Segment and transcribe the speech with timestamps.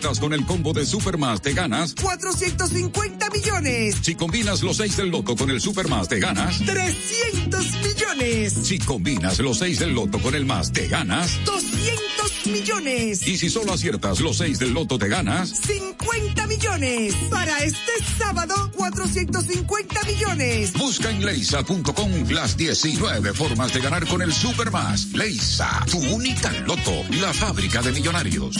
[0.00, 3.96] aciertas con el combo de Supermas, te ganas 450 millones.
[4.00, 8.54] Si combinas los 6 del loto con el Supermas, te ganas 300 millones.
[8.62, 13.26] Si combinas los 6 del loto con el más, te ganas 200 millones.
[13.26, 17.14] Y si solo aciertas los 6 del loto, te ganas 50 millones.
[17.30, 20.72] Para este sábado, 450 millones.
[20.72, 25.12] Busca en leisa.com las 19 formas de ganar con el Supermas.
[25.12, 28.56] Leisa, tu única loto, la fábrica de millonarios.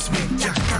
[0.00, 0.79] Sánchez Mella,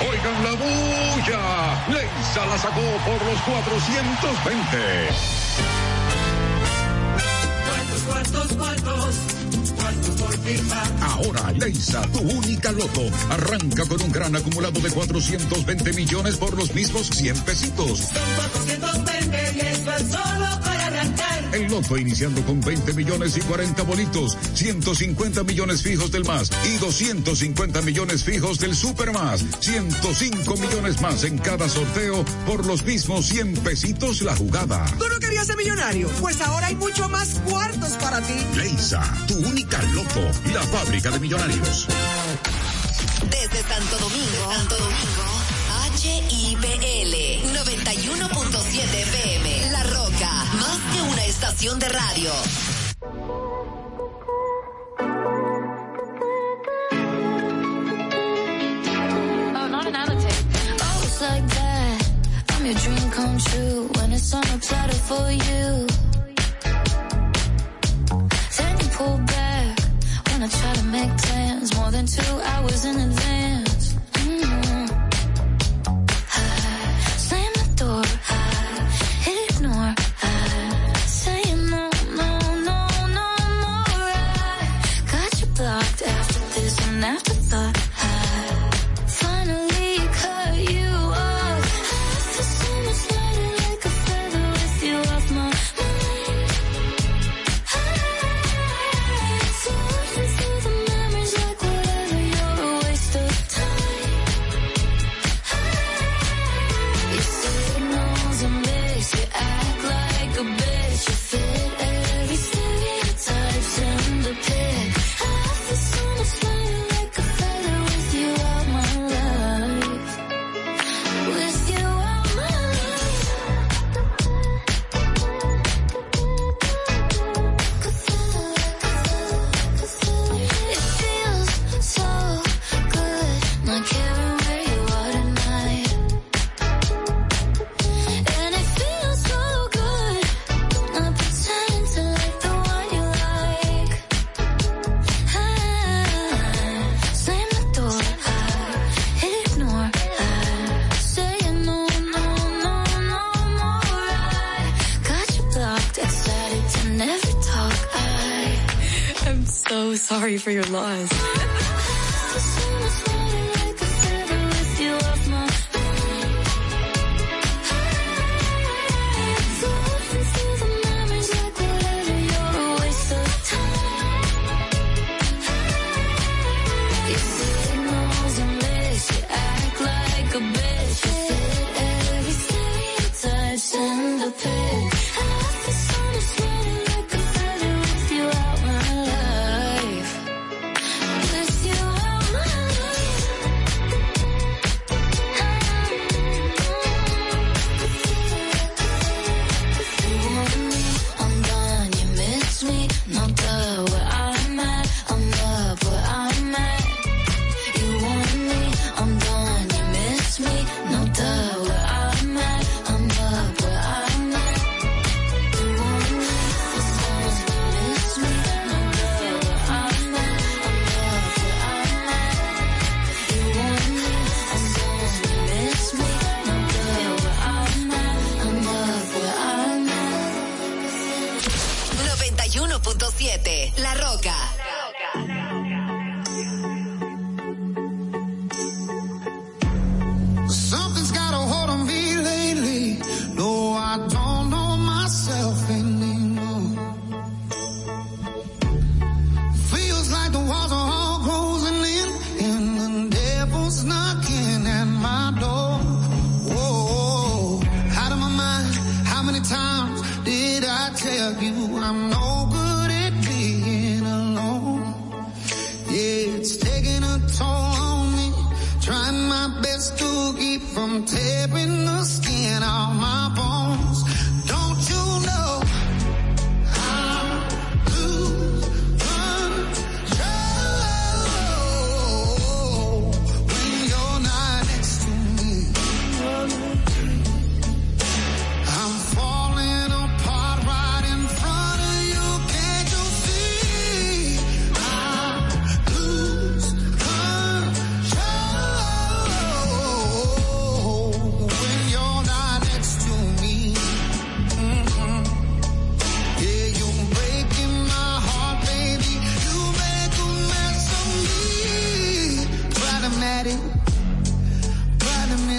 [0.00, 1.84] Oigan la bulla.
[1.88, 5.08] Leisa la sacó por los 420.
[7.66, 9.33] ¿Cuántos, cuántos, cuántos?
[11.00, 16.74] Ahora, Leisa, tu única loto, arranca con un gran acumulado de 420 millones por los
[16.74, 17.98] mismos 100 pesitos.
[17.98, 20.63] Son 420 y eso es solo
[21.52, 26.76] El loto iniciando con 20 millones y 40 bolitos, 150 millones fijos del más y
[26.78, 33.26] 250 millones fijos del super más, 105 millones más en cada sorteo por los mismos
[33.26, 34.84] 100 pesitos la jugada.
[34.98, 36.08] ¿Tú no querías ser millonario?
[36.20, 38.34] Pues ahora hay mucho más cuartos para ti.
[38.56, 40.22] Leisa, tu única loto,
[40.52, 41.86] la fábrica de millonarios.
[43.30, 45.24] Desde Santo Domingo, Santo Domingo,
[46.02, 47.14] HIPL
[47.54, 49.33] 91.7 FM.
[50.64, 52.30] Más que una estación de radio.
[59.58, 60.46] Oh, not another tape.
[60.86, 62.10] Oh, it's like that.
[62.52, 65.86] I'm your dream come true when it's on a platter for you.
[68.56, 69.78] Then you pull back
[70.28, 73.43] when I try to make plans more than two hours in advance.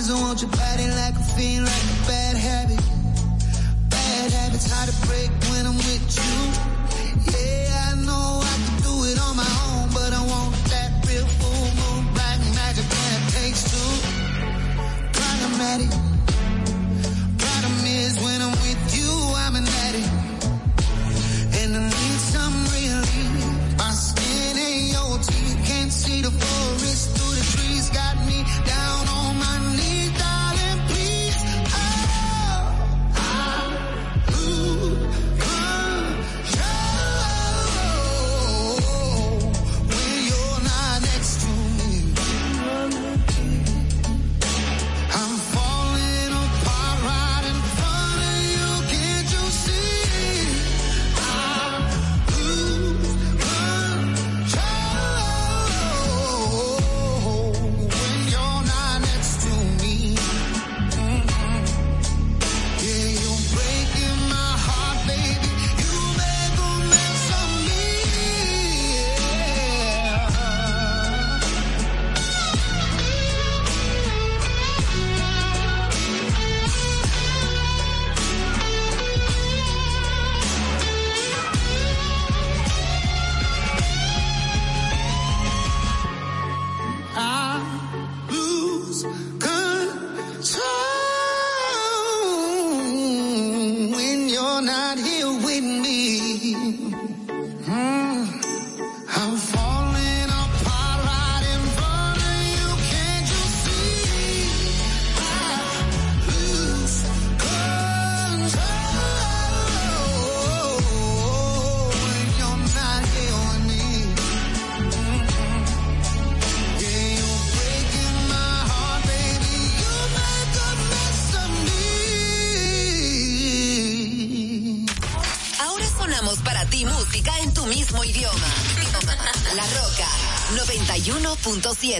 [0.05, 2.79] eyes, I want your body like a fiend, like a bad habit.
[3.89, 6.64] Bad habits hard to break when I'm with you.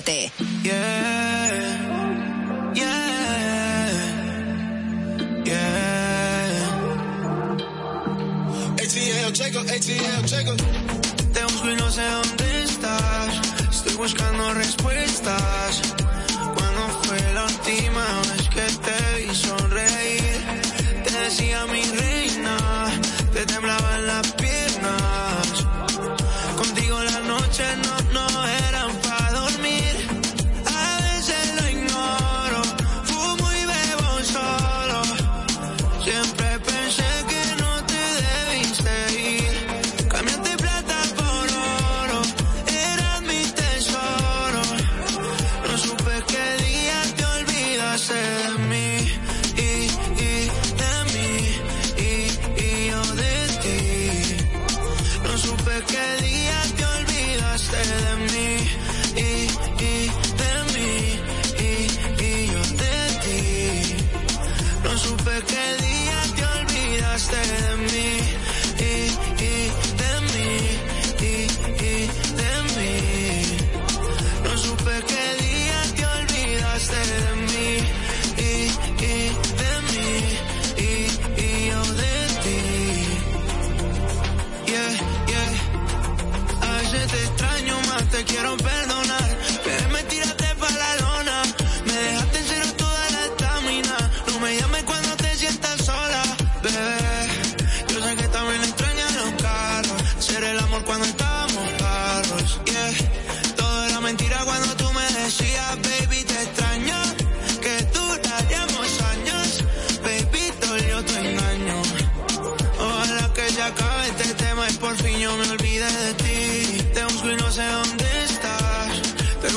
[0.01, 0.35] 7.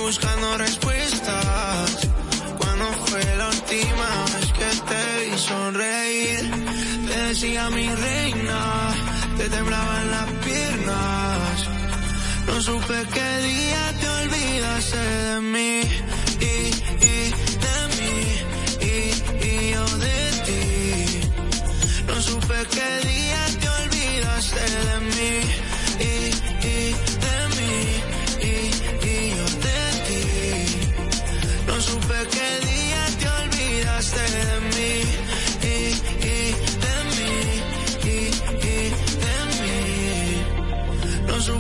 [0.08, 2.08] Buscando respuestas.
[2.56, 6.44] Cuando fue la última vez que te vi sonreír,
[7.08, 8.60] te decía mi reina,
[9.36, 11.56] te temblaban las piernas.
[12.46, 15.80] No supe qué día te olvidaste de mí
[16.52, 16.56] y,
[17.64, 18.14] de mí
[18.90, 18.94] y,
[19.46, 20.60] y yo de ti.
[22.06, 23.27] No supe qué día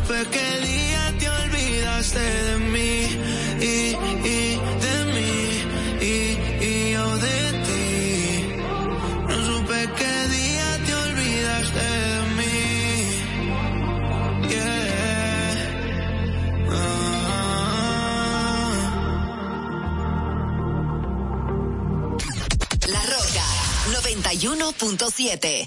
[0.08, 3.08] supe qué día te olvidaste de mí
[3.60, 3.94] y,
[4.26, 5.34] y de mí
[6.00, 6.12] y,
[6.64, 7.84] y yo de ti.
[9.28, 12.56] No supe qué día te olvidaste de mí.
[14.48, 14.88] Yeah.
[16.70, 16.98] Ah.
[22.94, 23.46] La Roca
[24.00, 25.66] 91.7.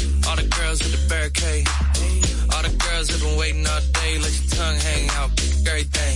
[0.31, 1.67] All the girls at the barricade.
[2.55, 4.17] All the girls have been waiting all day.
[4.17, 5.29] Let your tongue hang out.
[5.67, 6.15] Everything.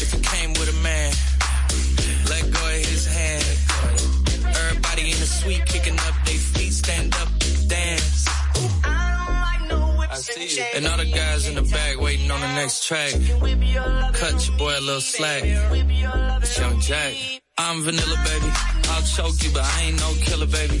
[0.00, 1.12] If you came with a man,
[2.32, 3.44] let go of his hand.
[4.56, 6.72] Everybody in the suite kicking up their feet.
[6.72, 7.28] Stand up,
[7.68, 8.24] dance.
[8.88, 10.66] I don't like no whips I and see you.
[10.76, 13.12] And all the guys in the back waiting on the next track.
[13.42, 15.42] Whip your lovin' Cut your boy a little slack.
[15.70, 17.12] Whip your lovin' It's Young Jack.
[17.58, 18.50] I'm vanilla, baby.
[18.88, 20.80] I'll choke you, but I ain't no killer, baby.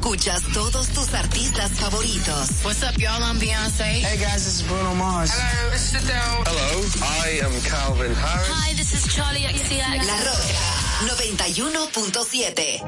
[0.00, 2.48] Escuchas todos tus artistas favoritos.
[2.64, 3.22] What's up, y'all?
[3.22, 4.00] I'm Beyonce.
[4.00, 5.30] Hey guys, this is Bruno Mars.
[5.30, 6.42] Hello, sit down.
[6.46, 8.48] Hello, I am Calvin Harris.
[8.48, 10.06] Hi, this is Charlie XCX.
[10.08, 10.56] La Roca
[11.04, 12.80] 91.7.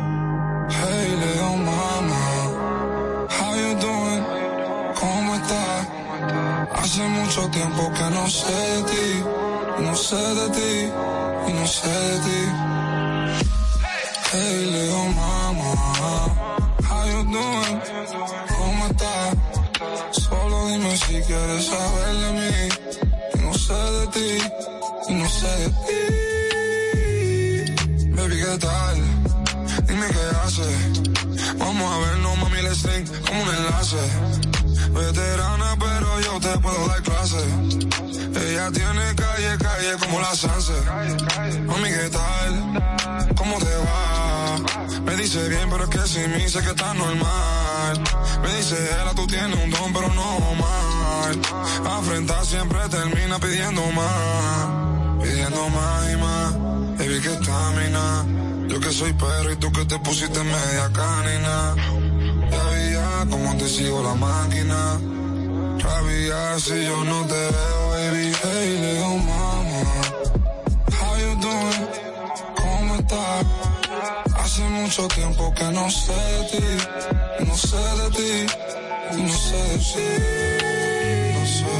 [0.72, 4.24] Hey, little mama, how you doing?
[4.96, 5.88] ¿Cómo estás?
[6.72, 9.22] Hace mucho tiempo que no sé de ti,
[9.84, 10.90] no sé de ti,
[11.46, 12.40] y no sé de ti.
[14.32, 15.11] Hey, little
[17.32, 19.36] ¿Cómo estás?
[20.10, 22.68] Solo dime si quieres saber de mí,
[23.40, 24.38] no sé de ti,
[25.08, 26.00] no sé de ti.
[28.10, 28.96] Baby, ¿qué tal?
[29.86, 30.76] Dime qué haces.
[31.56, 33.96] Vamos a vernos, mami, let's think como un enlace.
[34.90, 37.44] Veterana, pero yo te puedo dar clase.
[38.46, 40.78] Ella tiene calle, calle como la Sanse.
[41.66, 43.34] Mami, ¿qué tal?
[43.36, 44.31] ¿Cómo te va?
[45.04, 48.02] Me dice bien, pero es que sin mí sé que está normal.
[48.42, 51.40] Me dice ella, tú tienes un don, pero no mal.
[51.98, 55.22] Afrentar siempre termina pidiendo más.
[55.22, 56.52] Pidiendo más y más.
[56.98, 58.24] Baby, que estamina.
[58.68, 61.74] Yo que soy perro y tú que te pusiste media canina.
[62.50, 64.98] Ya vi ya cómo te sigo la máquina.
[65.78, 68.32] Rabia si yo no te veo, baby.
[68.42, 69.18] Hey, little
[74.52, 76.58] Hace mucho tiempo que no sé de ti.
[77.46, 78.46] No sé de ti.
[79.16, 80.04] No sé de ti.
[81.32, 81.72] No sé.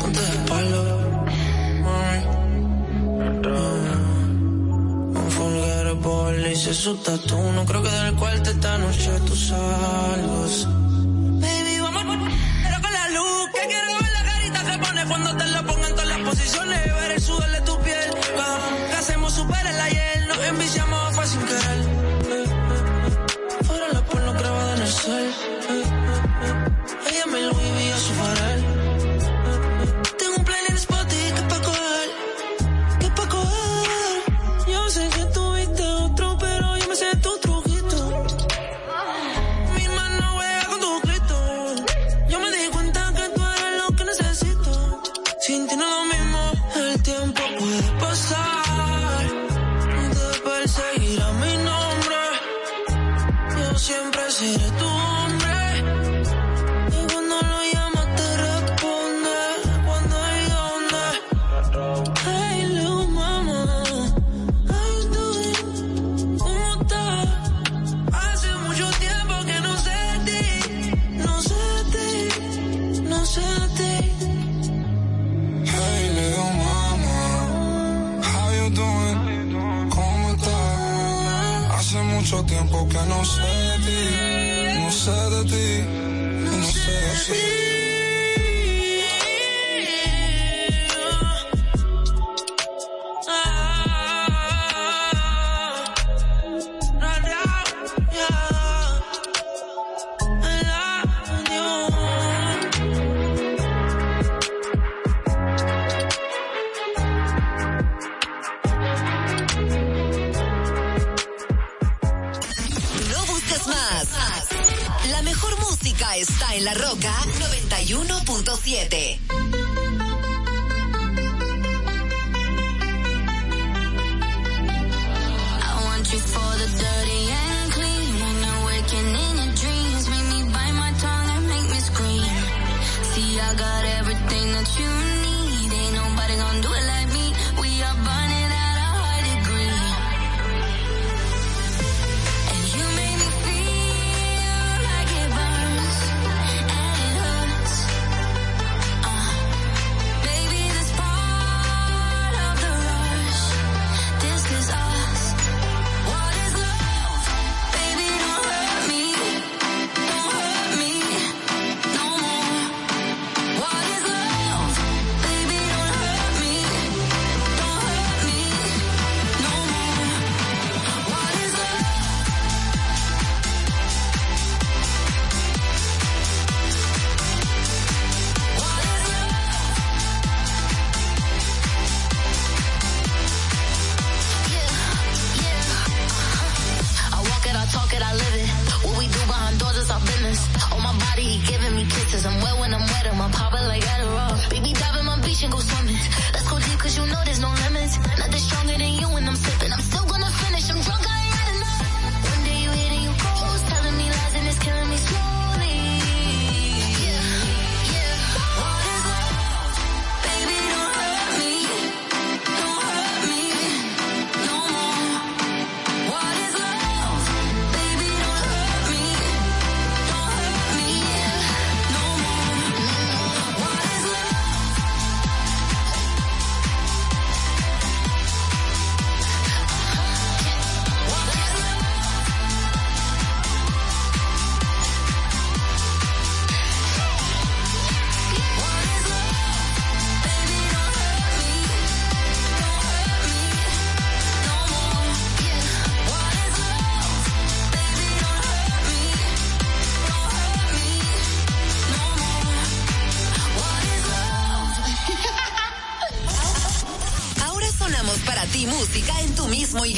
[0.00, 0.82] Ponte de palo,
[6.50, 7.36] hice su tatu.
[7.52, 10.66] No creo que del cuarto esta noche tú salgas.
[11.40, 12.30] Baby, vamos
[12.64, 13.48] pero con la luz.
[13.54, 15.71] Que quiero ver la carita que pone cuando te lo
[16.32, 16.94] las posiciones.
[16.94, 17.20] Ver el
[17.64, 17.81] tu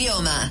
[0.05, 0.44] idioma.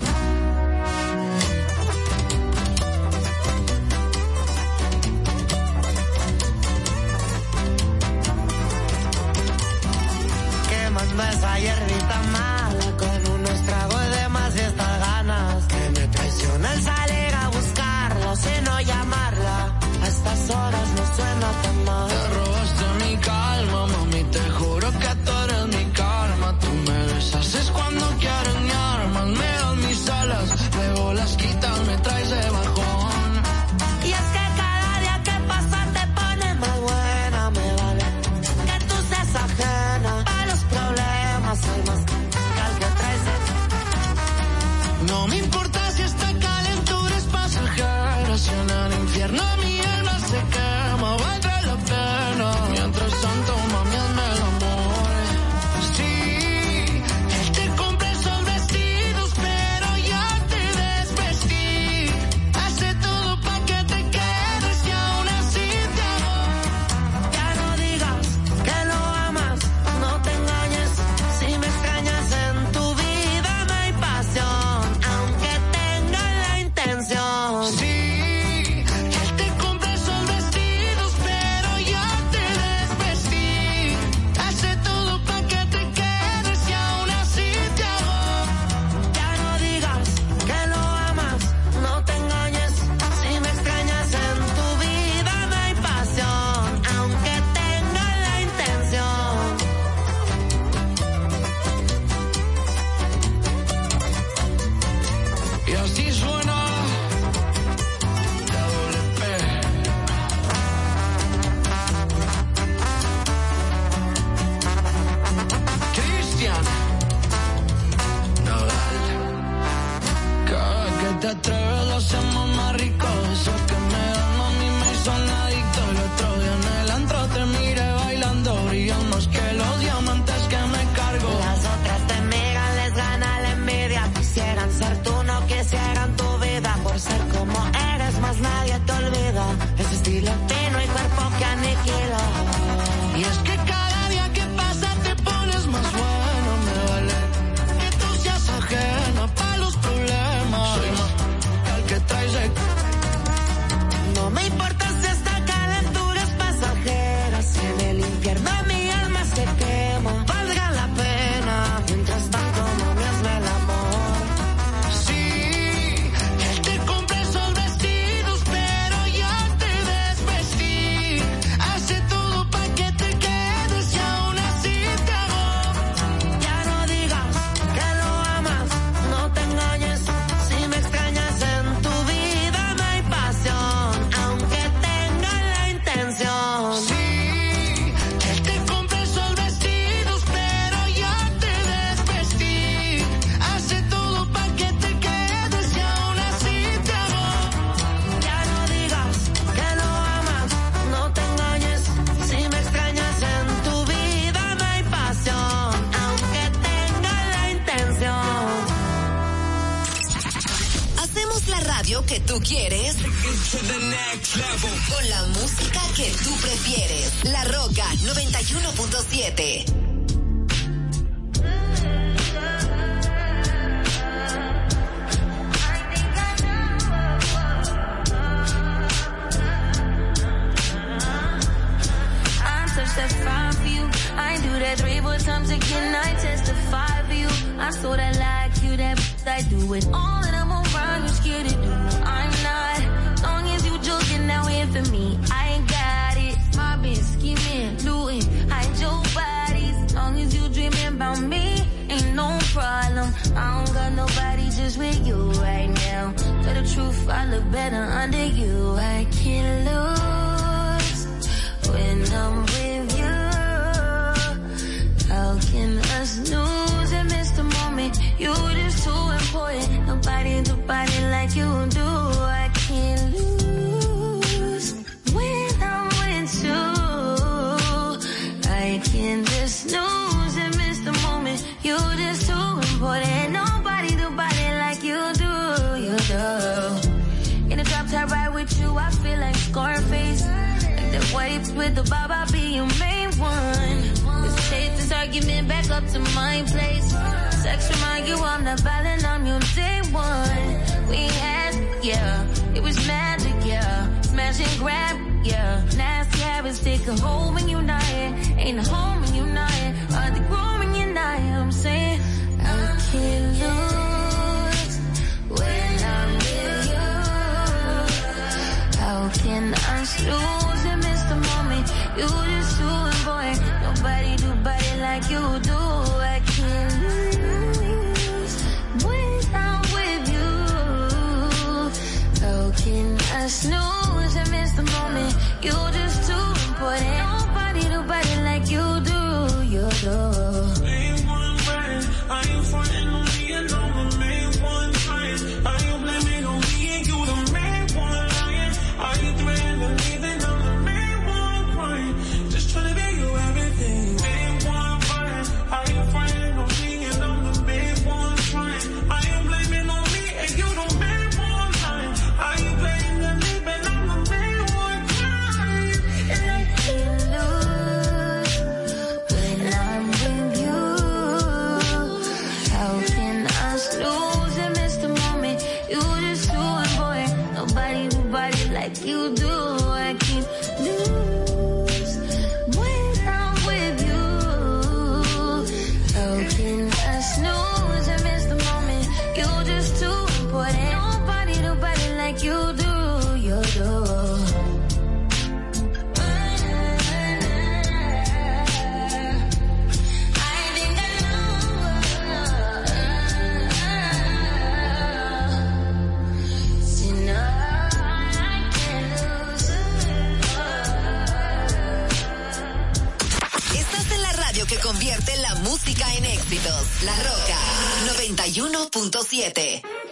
[416.23, 416.83] Éxitos.
[416.83, 417.37] La Roca
[417.85, 419.82] 91.7.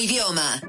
[0.00, 0.59] idioma.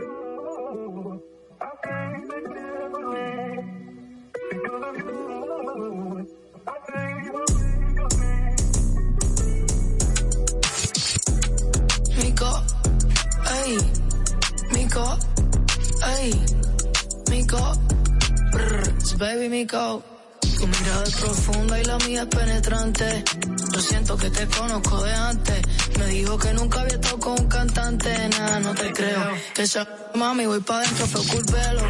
[30.16, 31.84] Mami, voy pa' dentro, fue curvelo.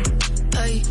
[0.64, 0.84] Ey,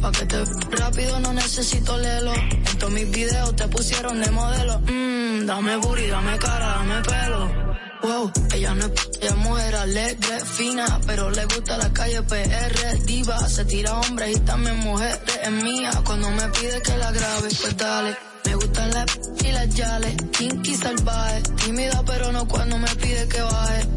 [0.00, 2.32] pa' que te rápido no necesito lelo.
[2.34, 4.80] En todos mis videos te pusieron de modelo.
[4.80, 7.68] Mmm, dame booty, dame cara, dame pelo.
[8.02, 13.04] Wow, ella no es, ella es mujer alegre, fina, pero le gusta la calle PR,
[13.04, 17.48] diva, se tira hombres y también mujeres, es mía, cuando me pide que la grabe,
[17.60, 18.16] pues dale.
[18.44, 19.06] Me gustan las
[19.44, 23.87] y las yales, kinky salvaje, tímida pero no cuando me pide que baje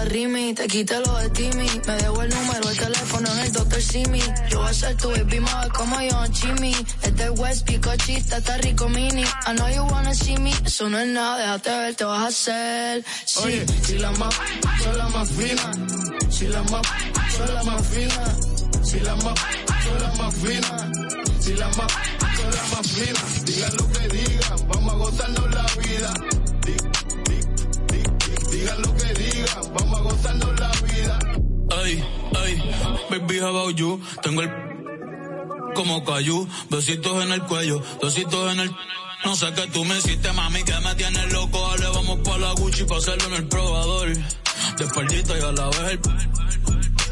[0.00, 1.68] la, la Rimi, te quité lo de Timmy.
[1.86, 3.82] Me debo el número, el teléfono en el Dr.
[3.82, 4.22] Simi.
[4.50, 6.74] Yo voy a ser tu baby mama como yo en Chimmy.
[7.02, 9.22] Este es West, picochita, está rico mini.
[9.22, 12.26] I know you wanna see me, eso no es nada, déjate ver, te vas a
[12.26, 13.04] hacer.
[13.24, 14.34] Sí, si la más,
[14.82, 15.72] son la más fina.
[16.30, 16.82] Si la más,
[17.36, 18.36] son la más fina.
[18.82, 19.38] Si la más,
[19.84, 20.92] son la más fina.
[21.40, 21.92] Si la más,
[22.36, 23.20] son la más fina.
[23.44, 26.14] Digan lo que digan, vamos a gozarnos la vida.
[28.60, 31.18] Digan lo que digan, vamos a gozarnos la vida.
[31.82, 32.04] Ay,
[32.38, 32.62] ay,
[33.08, 33.98] baby, how about you?
[34.22, 34.50] Tengo el
[35.74, 38.70] como cayú, besitos en el cuello, besitos en el.
[39.24, 41.58] No sé qué tú me hiciste, mami, que me tienes loco.
[41.70, 44.08] Dale, vamos pa' la Gucci pa' hacerlo en el probador.
[44.76, 46.00] De espaldita y a la vez el.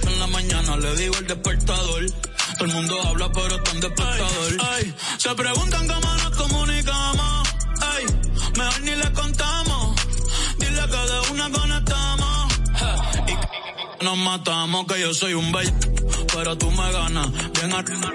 [0.07, 2.11] En la mañana le digo el despertador.
[2.59, 4.57] Todo el mundo habla, pero está en despertador.
[4.70, 7.38] Ay, se preguntan cómo nos comunicamos.
[14.03, 15.72] Nos matamos, que yo soy un bello,
[16.34, 17.30] pero tú me ganas.
[17.53, 18.12] Bien arriba,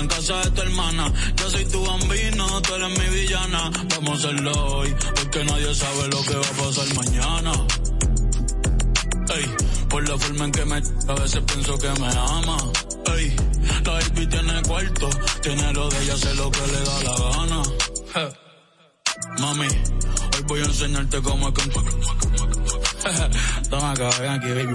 [0.00, 1.12] en casa de tu hermana.
[1.36, 3.70] Yo soy tu bambino, tú eres mi villana.
[3.90, 7.52] Vamos a hacerlo hoy, porque nadie sabe lo que va a pasar mañana.
[9.34, 9.44] Ey,
[9.88, 12.56] por la forma en que me a veces pienso que me ama.
[13.16, 13.36] Ey,
[13.84, 15.10] la baby tiene cuarto,
[15.42, 17.62] tiene lo de ella, hace lo que le da la gana.
[19.40, 22.57] Mami, hoy voy a enseñarte cómo es que...
[23.70, 24.72] Toma acá, ven aquí, baby.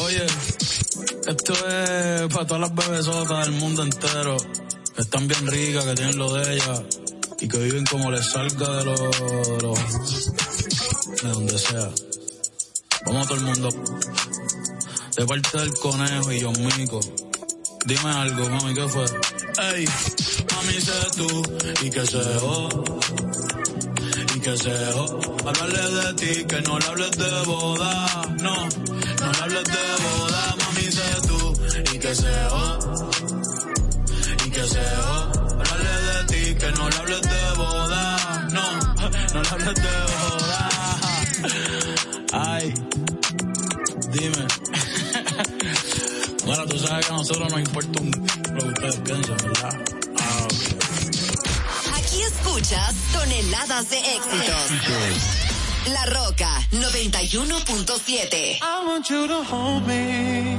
[0.00, 0.26] Oye,
[1.26, 4.36] esto es para todas las bebesotas del mundo entero,
[4.94, 6.82] que están bien ricas, que tienen lo de ella,
[7.40, 9.00] y que viven como les salga de los...
[11.22, 11.90] de donde sea.
[13.06, 13.68] Vamos a todo el mundo.
[15.16, 17.00] De parte del conejo y yo mico.
[17.84, 19.04] Dime algo, mami, ¿qué fue?
[19.74, 19.84] Ey,
[20.54, 21.42] mami, sé tú,
[21.84, 23.51] y que se y
[24.42, 25.20] que se oh.
[25.46, 27.92] Hablarle de ti, que no le hables de boda,
[28.40, 32.78] no, no le hables de boda, mami, sé tú, y que se oh,
[34.44, 35.32] y que se oh.
[35.60, 38.66] Hablarle de ti, que no le hables de boda, no,
[39.34, 40.68] no le hables de boda.
[42.32, 42.74] Ay,
[44.10, 44.46] dime.
[46.46, 48.10] Bueno, tú sabes que a nosotros nos importa un
[48.54, 50.01] lo que ustedes piensan, ¿verdad?
[52.52, 54.70] Escuchas toneladas de éxitos.
[55.86, 58.58] La Roca 91.7.
[58.60, 60.58] I want you to hold me.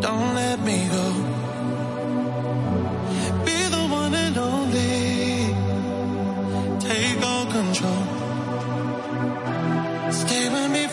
[0.00, 1.12] Don't let me go.
[3.44, 5.54] Be the one and only.
[6.80, 8.04] Take all control.
[10.10, 10.88] Stay with me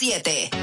[0.00, 0.59] 7.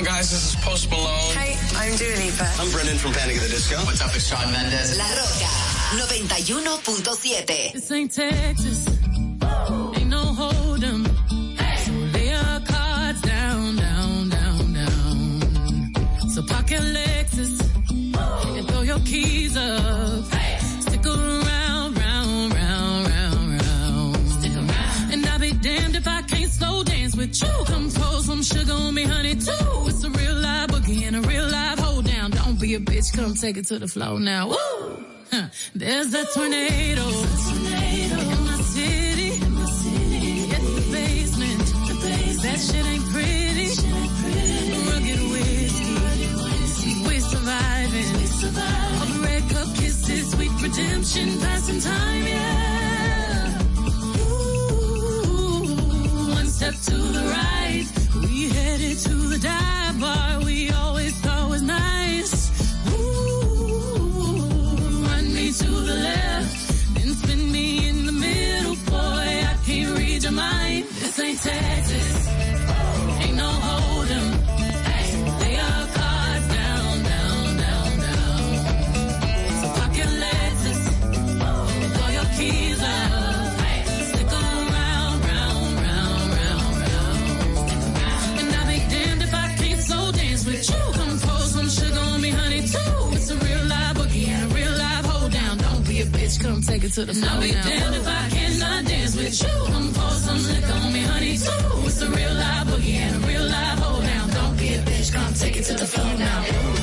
[0.00, 0.30] on, guys?
[0.30, 1.34] This is Post Malone.
[1.36, 2.48] Hi, I'm Dua Lipa.
[2.58, 3.76] I'm Brendan from Panic at the Disco.
[3.84, 4.96] What's up, it's Shawn Mendes.
[4.96, 5.50] La Roca,
[5.98, 7.72] 91.7.
[7.72, 8.89] This ain't Texas.
[33.20, 34.48] Come take it to the floor now.
[34.48, 35.04] Woo!
[35.74, 37.02] There's a tornado.
[37.02, 37.12] In
[38.46, 39.30] my city.
[42.40, 43.68] That shit ain't pretty.
[47.06, 48.08] We're surviving.
[49.22, 50.30] Red cup kisses.
[50.30, 51.40] Sweet redemption.
[51.40, 53.62] Passing time, yeah.
[54.30, 55.66] Ooh,
[56.32, 57.86] one step to the right.
[58.22, 60.40] We headed to the dive bar.
[60.42, 61.99] We always thought was nice.
[65.90, 69.28] the left and spin me in the middle, boy.
[69.52, 70.84] I can't read your mind.
[71.00, 71.89] This ain't sex.
[96.70, 97.30] Take it to the floor.
[97.32, 99.72] I'll be damned if I cannot dance with you.
[99.72, 101.86] Come pour some liquor on me, honey, too.
[101.86, 104.30] It's a real live boogie and a real live hold down.
[104.30, 106.79] Don't be a bitch, come take it to the floor now.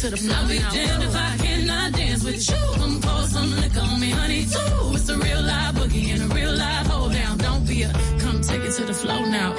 [0.00, 0.36] To the floor.
[0.36, 2.56] I'll be damned if I cannot dance with you.
[2.80, 4.94] Come pour some liquor on me, honey, too.
[4.96, 7.36] It's a real live boogie and a real live hold down.
[7.36, 9.52] Don't be a, come take it to the floor now.
[9.52, 9.56] Ooh.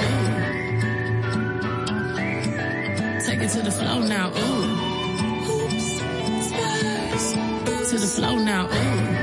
[3.23, 4.31] Take it to the floor now.
[4.35, 4.65] Ooh.
[5.51, 6.01] Oops.
[7.91, 8.65] To the floor now.
[8.65, 9.20] Ooh.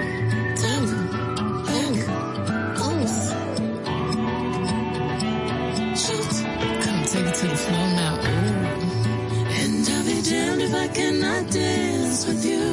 [10.89, 12.65] I cannot dance with you.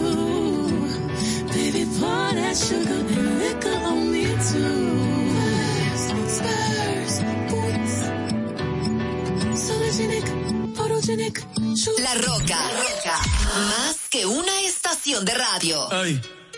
[1.51, 4.79] Baby, pour that sugar and liquor on me too.
[6.35, 7.15] Spurs,
[7.49, 7.95] boots.
[9.65, 10.27] Sologenic,
[10.75, 11.43] photogenic.
[11.99, 12.59] La Roca.
[13.53, 15.89] Más que una estación de radio.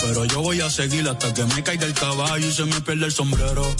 [0.00, 3.06] pero yo voy a seguir hasta que me caiga el caballo y se me pierda
[3.06, 3.74] el sombrero.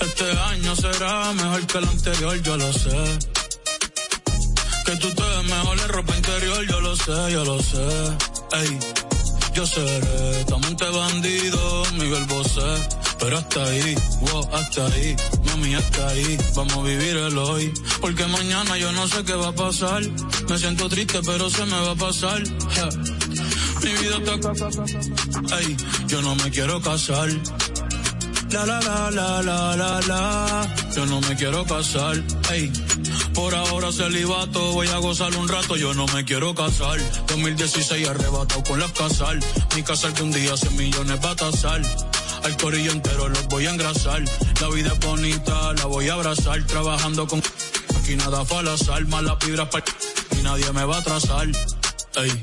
[0.00, 3.18] Este año será mejor que el anterior, yo lo sé.
[4.84, 7.86] Que tú te ves mejor en ropa interior, yo lo sé, yo lo sé.
[8.52, 8.78] Ey,
[9.54, 12.60] yo seré tu amante bandido, Miguel Bosé.
[13.20, 16.38] Pero hasta ahí, wow, hasta ahí, mami, hasta ahí.
[16.56, 17.72] Vamos a vivir el hoy.
[18.00, 20.02] Porque mañana yo no sé qué va a pasar.
[20.48, 22.42] Me siento triste, pero se me va a pasar.
[23.82, 25.76] Mi vida está Ey,
[26.06, 27.28] yo no me quiero casar.
[28.50, 30.74] La la la la la la la.
[30.94, 32.22] Yo no me quiero casar.
[32.52, 32.70] Ey,
[33.34, 35.76] por ahora celibato, voy a gozar un rato.
[35.76, 36.98] Yo no me quiero casar.
[37.28, 39.40] 2016 arrebatado con las casal.
[39.74, 41.82] Mi casa algún día 100 millones va a tasar.
[42.44, 44.22] Al corillo entero los voy a engrasar.
[44.60, 46.62] La vida es bonita, la voy a abrazar.
[46.66, 47.42] Trabajando con
[47.98, 49.04] aquí nada fue al azar.
[49.06, 49.84] Más las vibras para
[50.38, 51.48] y nadie me va a atrasar.
[52.16, 52.42] Ey,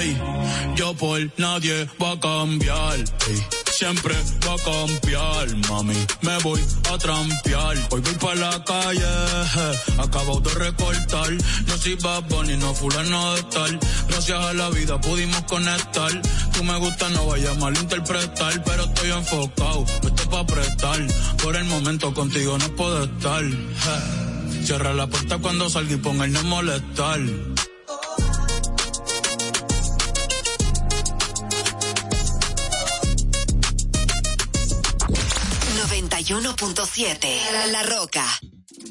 [0.00, 0.16] Ey,
[0.76, 2.98] yo por nadie va a cambiar.
[3.28, 4.14] Ey, Siempre
[4.48, 5.94] va a cambiar, mami.
[6.22, 6.58] Me voy
[6.90, 7.76] a trampear.
[7.90, 9.04] Hoy voy para la calle,
[9.98, 11.30] acabo de recortar.
[11.66, 13.78] No soy Bad Bunny, no fulano de tal.
[14.08, 16.10] Gracias a la vida pudimos conectar.
[16.54, 19.84] Tú me gusta, no vaya a malinterpretar, pero estoy enfocado.
[19.84, 21.06] Esto pa' prestar.
[21.42, 23.44] Por el momento contigo no puedo estar.
[24.64, 27.20] Cierra la puerta cuando salga y el no molestar.
[36.26, 38.24] 91.7 La Roca.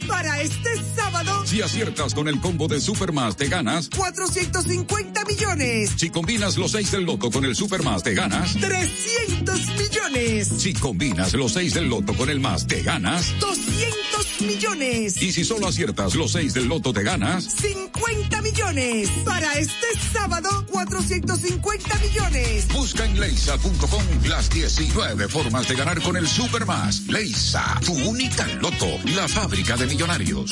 [0.08, 3.90] Para este sábado, Si aciertas con el combo de Supermas, te ganas.
[3.90, 5.92] 450 millones.
[5.98, 8.54] Si combinas los 6 del loto con el Supermas, te ganas.
[8.54, 10.48] 300 millones.
[10.58, 13.38] Si combinas los 6 del loto con el más, te ganas.
[13.42, 13.95] 200
[14.42, 15.22] millones.
[15.22, 17.46] Y si solo aciertas los 6 del loto, te ganas.
[17.46, 19.10] 50 millones.
[19.24, 22.68] Para este sábado, 450 millones.
[22.74, 27.02] Busca en leisa.com las 19 formas de ganar con el Supermas.
[27.08, 30.52] Leisa, tu única loto, la fábrica de millonarios.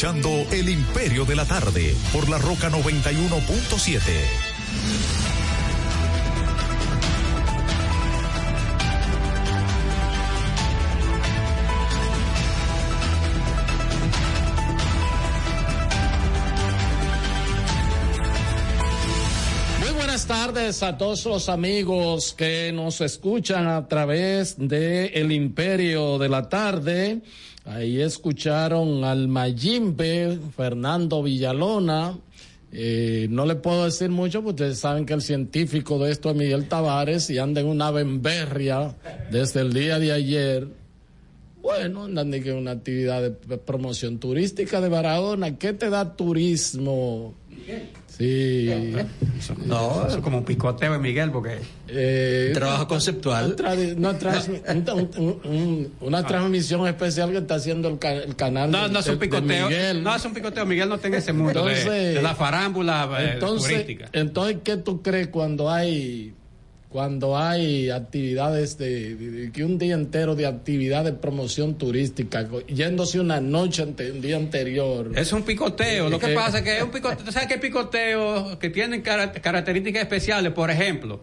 [0.00, 4.58] El Imperio de la Tarde por la Roca 91.7.
[20.26, 26.50] tardes a todos los amigos que nos escuchan a través de El Imperio de la
[26.50, 27.22] Tarde.
[27.78, 32.18] Ahí escucharon al Mayimbe, Fernando Villalona.
[32.72, 36.34] Eh, no le puedo decir mucho porque ustedes saben que el científico de esto es
[36.34, 38.96] Miguel Tavares y anda en una bemberria
[39.30, 40.66] desde el día de ayer.
[41.62, 45.56] Bueno, andan en una actividad de promoción turística de Barahona.
[45.56, 47.36] ¿Qué te da turismo?
[47.48, 47.90] Miguel
[50.22, 51.58] como un picoteo de Miguel, porque.
[51.86, 53.54] Eh, Trabajo conceptual.
[53.96, 58.70] una, trans- un- un- un- una transmisión especial que está haciendo el, ca- el canal
[58.70, 59.68] No, de- no es un picoteo.
[59.68, 60.02] Miguel.
[60.02, 60.66] No es un picoteo.
[60.66, 65.00] Miguel no en ese mundo de- Entonces- de, la farámbula eh, entonces, entonces, ¿qué tú
[65.00, 66.34] crees cuando hay
[66.88, 73.40] cuando hay actividades de, que un día entero de actividad de promoción turística, yéndose una
[73.40, 75.12] noche ante un día anterior?
[75.14, 76.08] Es un picoteo.
[76.08, 77.24] Lo que Eh, pasa es que es un picoteo.
[77.24, 80.52] ¿Tú sabes qué picoteo que tienen cara- características especiales?
[80.52, 81.20] Por ejemplo,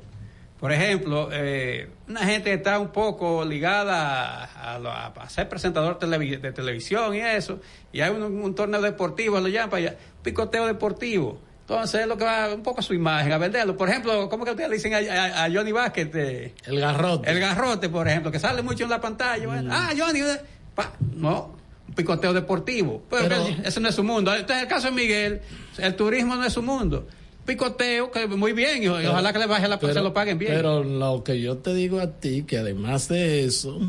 [0.60, 5.50] por ejemplo, eh, una gente que está un poco ligada a, a a- a ser
[5.50, 7.60] presentador televi- de televisión y eso,
[7.92, 11.42] y hay un, un torneo deportivo, lo llaman para allá, picoteo deportivo.
[11.68, 13.76] Entonces es lo que va un poco a su imagen, a venderlo.
[13.76, 16.10] Por ejemplo, ¿cómo que ustedes le dicen a, a- a Johnny Vázquez?
[16.14, 17.30] eh, El garrote.
[17.32, 19.46] el garrote, por ejemplo, que sale mucho en la pantalla.
[19.48, 20.40] bueno, Ah, Johnny, eh,
[20.76, 21.56] pa, no,
[21.88, 23.02] un picoteo deportivo.
[23.10, 24.32] Pero, Pero- eso no es su mundo.
[24.36, 25.42] Entonces, el caso de Miguel,
[25.80, 27.08] el turismo no es su mundo.
[27.48, 30.54] Picoteo, que muy bien, y, ojalá que le baje la se lo paguen bien.
[30.54, 33.80] Pero lo que yo te digo a ti, que además de eso,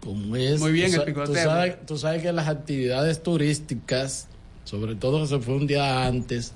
[0.00, 0.60] como es...
[0.60, 1.34] Muy bien tú el picoteo.
[1.34, 4.28] Tú sabes, tú sabes que las actividades turísticas,
[4.64, 6.52] sobre todo que se fue un día antes,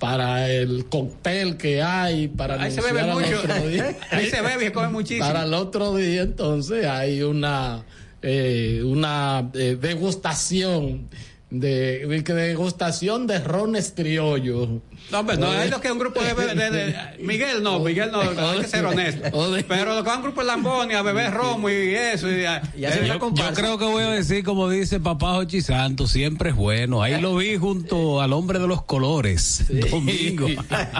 [0.00, 3.38] para el cóctel que hay, para Ahí se bebe mucho.
[3.38, 3.96] otro día.
[4.10, 5.26] Ahí se bebe y come muchísimo.
[5.26, 7.84] Para el otro día, entonces, hay una,
[8.22, 11.08] eh, una eh, degustación
[11.50, 14.68] de, degustación de rones criollos.
[15.10, 18.10] No, hombre, no, hay lo que es un grupo de, de- de- Miguel no, Miguel
[18.12, 19.28] no, hay que ser honesto.
[19.66, 22.30] Pero lo que va un grupo de Lambonia a beber romo y eso.
[22.30, 26.56] Y, yo, yo creo que voy a decir, como dice papá Jochi Santos, siempre es
[26.56, 27.02] bueno.
[27.02, 30.46] Ahí lo vi junto al hombre de los colores, domingo.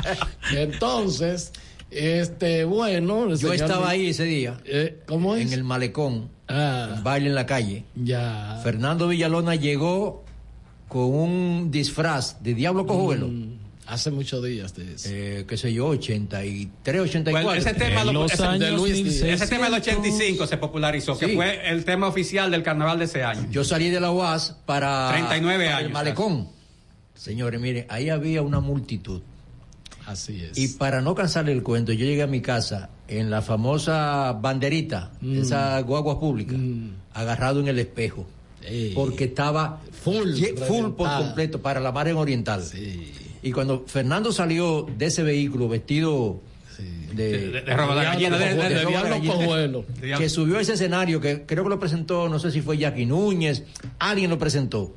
[0.53, 1.53] Entonces,
[1.91, 3.29] este, bueno.
[3.31, 4.59] Yo señor- estaba ahí ese día.
[4.65, 5.47] Eh, ¿Cómo es?
[5.47, 6.29] En el malecón.
[6.53, 6.95] Ah.
[6.97, 7.85] un baile en la calle.
[7.95, 8.59] Ya.
[8.65, 10.25] Fernando Villalona llegó
[10.91, 13.29] con un disfraz de Diablo Cojuelo.
[13.29, 13.53] Mm,
[13.87, 15.09] hace muchos días de eso.
[15.11, 17.47] Eh, qué sé yo, 83, 84.
[17.49, 21.71] Bueno, ese tema, lo- ese, de Luis ese tema del 85 se popularizó, que fue
[21.71, 23.47] el tema oficial del carnaval de ese año.
[23.51, 26.49] Yo salí de la UAS para 39 para el años, malecón.
[27.15, 29.23] Señores, miren, ahí había una multitud.
[30.07, 30.59] Así es.
[30.59, 35.13] Y para no cansarle el cuento, yo llegué a mi casa en la famosa banderita,
[35.21, 35.43] Mm.
[35.43, 36.57] esa guagua pública,
[37.15, 38.27] agarrado en el espejo.
[38.95, 40.33] Porque estaba full,
[40.67, 42.63] full por completo para la mar en oriental.
[43.43, 46.41] Y cuando Fernando salió de ese vehículo vestido
[47.15, 47.63] de,
[48.39, 52.79] De- que subió a ese escenario, que creo que lo presentó, no sé si fue
[52.79, 53.65] Jackie Núñez,
[53.99, 54.95] alguien lo presentó,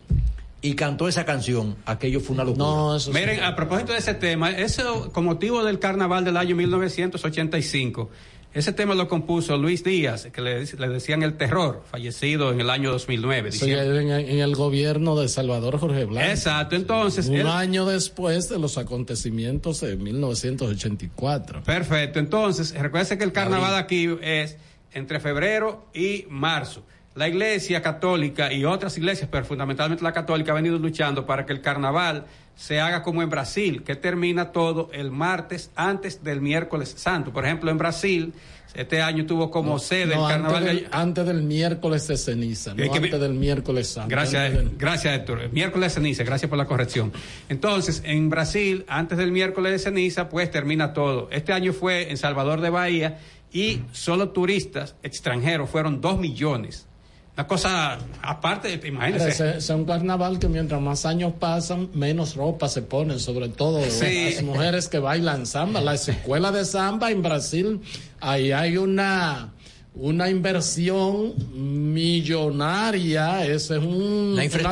[0.61, 2.65] y cantó esa canción, aquello fue una locura.
[2.65, 6.55] No, eso Miren, a propósito de ese tema, eso con motivo del carnaval del año
[6.55, 8.09] 1985,
[8.53, 12.69] ese tema lo compuso Luis Díaz, que le, le decían el terror, fallecido en el
[12.69, 13.51] año 2009.
[13.51, 16.29] Sí, en, en el gobierno de Salvador Jorge Blanco.
[16.29, 17.27] Exacto, entonces...
[17.27, 21.63] Un él- año después de los acontecimientos de 1984.
[21.63, 24.57] Perfecto, entonces, recuerde que el carnaval aquí es
[24.93, 26.83] entre febrero y marzo.
[27.15, 31.53] La iglesia católica y otras iglesias, pero fundamentalmente la católica, ha venido luchando para que
[31.53, 32.25] el carnaval
[32.55, 37.31] se haga como en Brasil, que termina todo el martes antes del miércoles santo.
[37.33, 38.33] Por ejemplo, en Brasil,
[38.75, 40.63] este año tuvo como sede No, el carnaval.
[40.67, 44.09] antes, del, antes del miércoles de ceniza, no Que- antes del miércoles santo.
[44.09, 45.51] Gracias, del- gracias Héctor.
[45.51, 47.11] Miércoles de ceniza, gracias por la corrección.
[47.49, 51.27] Entonces, en Brasil, antes del miércoles de ceniza, pues termina todo.
[51.31, 53.19] Este año fue en Salvador de Bahía
[53.51, 56.87] y solo turistas extranjeros fueron dos millones.
[57.35, 59.29] Una cosa aparte, imagínense.
[59.29, 63.81] Ese- Es un carnaval que mientras más años pasan, menos ropa se ponen, sobre todo
[63.89, 64.33] Sí.
[64.35, 65.81] las mujeres que bailan samba.
[65.81, 67.81] La escuela de samba en Brasil,
[68.19, 69.49] ahí hay una
[69.95, 74.71] una inversión millonaria, esa es un- La una infraestructura,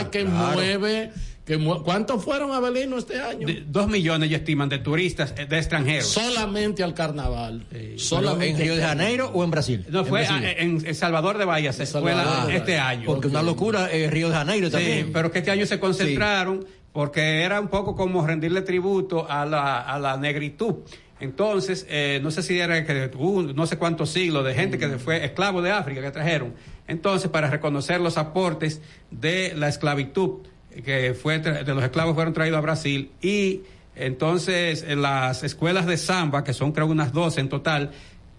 [0.00, 0.54] actividad que claro.
[0.54, 1.12] mueve,
[1.44, 3.46] que ¿cuántos fueron Abelino este año?
[3.46, 6.06] De- dos millones, ya estiman, de turistas eh, de extranjeros.
[6.06, 7.66] Solamente al carnaval.
[7.96, 8.82] Solamente ¿En Río de.
[8.82, 9.84] Janeiro o en Brasil?
[9.88, 12.14] No, fue en, en Salvador de Bahía, se fue
[12.54, 13.06] este año.
[13.06, 15.10] Porque una locura es Río de Janeiro Sí, también.
[15.12, 19.80] pero que este año se concentraron porque era un poco como rendirle tributo a la,
[19.80, 20.76] a la negritud.
[21.20, 24.88] Entonces, eh, no sé si era que hubo no sé cuántos siglos de gente que
[24.98, 26.52] fue esclavo de África que trajeron.
[26.88, 30.40] Entonces, para reconocer los aportes de la esclavitud
[30.84, 33.62] que fue de los esclavos fueron traídos a Brasil y
[33.94, 37.90] entonces en las escuelas de samba, que son creo unas 12 en total,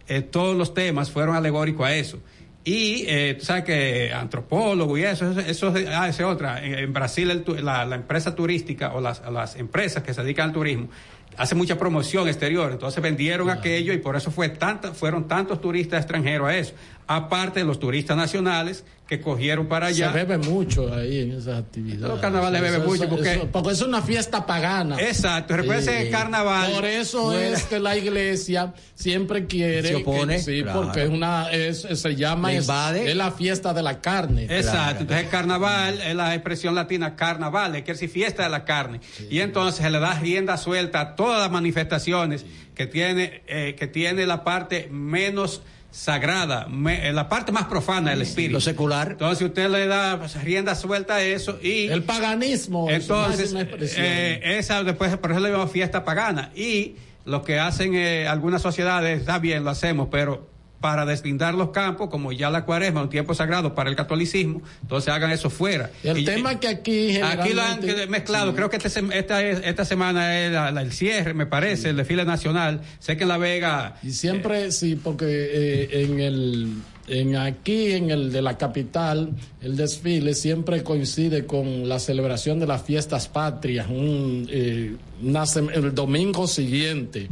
[0.08, 2.20] eh, todos los temas fueron alegóricos a eso.
[2.66, 6.64] Y eh, tú sabes que antropólogo y eso, eso, eso es- ah, esa es otra.
[6.66, 10.22] En, en Brasil el tu- la, la empresa turística o las, las empresas que se
[10.24, 10.88] dedican al turismo
[11.36, 16.02] hace mucha promoción exterior, entonces vendieron aquello y por eso fue tanta, fueron tantos turistas
[16.02, 16.74] extranjeros a eso.
[17.08, 20.12] Aparte de los turistas nacionales que cogieron para allá.
[20.12, 22.00] Se bebe mucho ahí en esas actividades.
[22.02, 24.96] Los carnavales bebe Eso- mucho porque- eso- porque es una fiesta pagana.
[25.00, 25.92] Exacto, recuerden Sí.
[26.06, 26.72] el carnaval.
[26.72, 29.90] Por eso es que la iglesia siempre quiere.
[29.90, 30.84] Se opone, que- sí, claro.
[30.84, 32.54] porque es una, es, se llama.
[32.54, 34.44] Es, es la fiesta de la carne.
[34.46, 39.02] Exacto, entonces el carnaval es la expresión latina carnaval, quiere decir fiesta de la carne.
[39.30, 43.86] Y entonces se le da rienda suelta a todas las manifestaciones que tiene eh, que
[43.88, 45.62] tiene la parte menos
[45.94, 48.54] sagrada, me- eh, la parte más profana del espíritu.
[48.54, 49.12] Lo secular.
[49.12, 52.90] Entonces usted le da pues, rienda suelta a eso y El paganismo.
[52.90, 53.54] es entonces
[53.98, 56.96] eh, esa después por eso le llamamos fiesta pagana y
[57.26, 60.50] lo que hacen eh, algunas sociedades está bien lo hacemos pero
[60.84, 64.62] para deslindar los campos, como ya la cuaresma es un tiempo sagrado para el catolicismo,
[64.82, 65.90] entonces hagan eso fuera.
[66.04, 67.80] el Y- tema que aquí Aquí lo han
[68.10, 68.50] mezclado.
[68.52, 68.56] Sí.
[68.58, 71.96] Creo que este esta, es- esta semana es la- la- el cierre, me parece, el
[71.96, 72.82] desfile nacional.
[73.00, 73.96] Sé que en La Vega.
[74.04, 76.74] Y siempre, sí, porque eh, en el
[77.08, 79.30] en aquí en el de la capital
[79.62, 85.44] el desfile siempre coincide con la celebración de las fiestas patrias un, eh, una
[85.74, 87.28] el domingo siguiente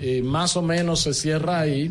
[0.00, 1.90] Eh, más o menos se cierra ahí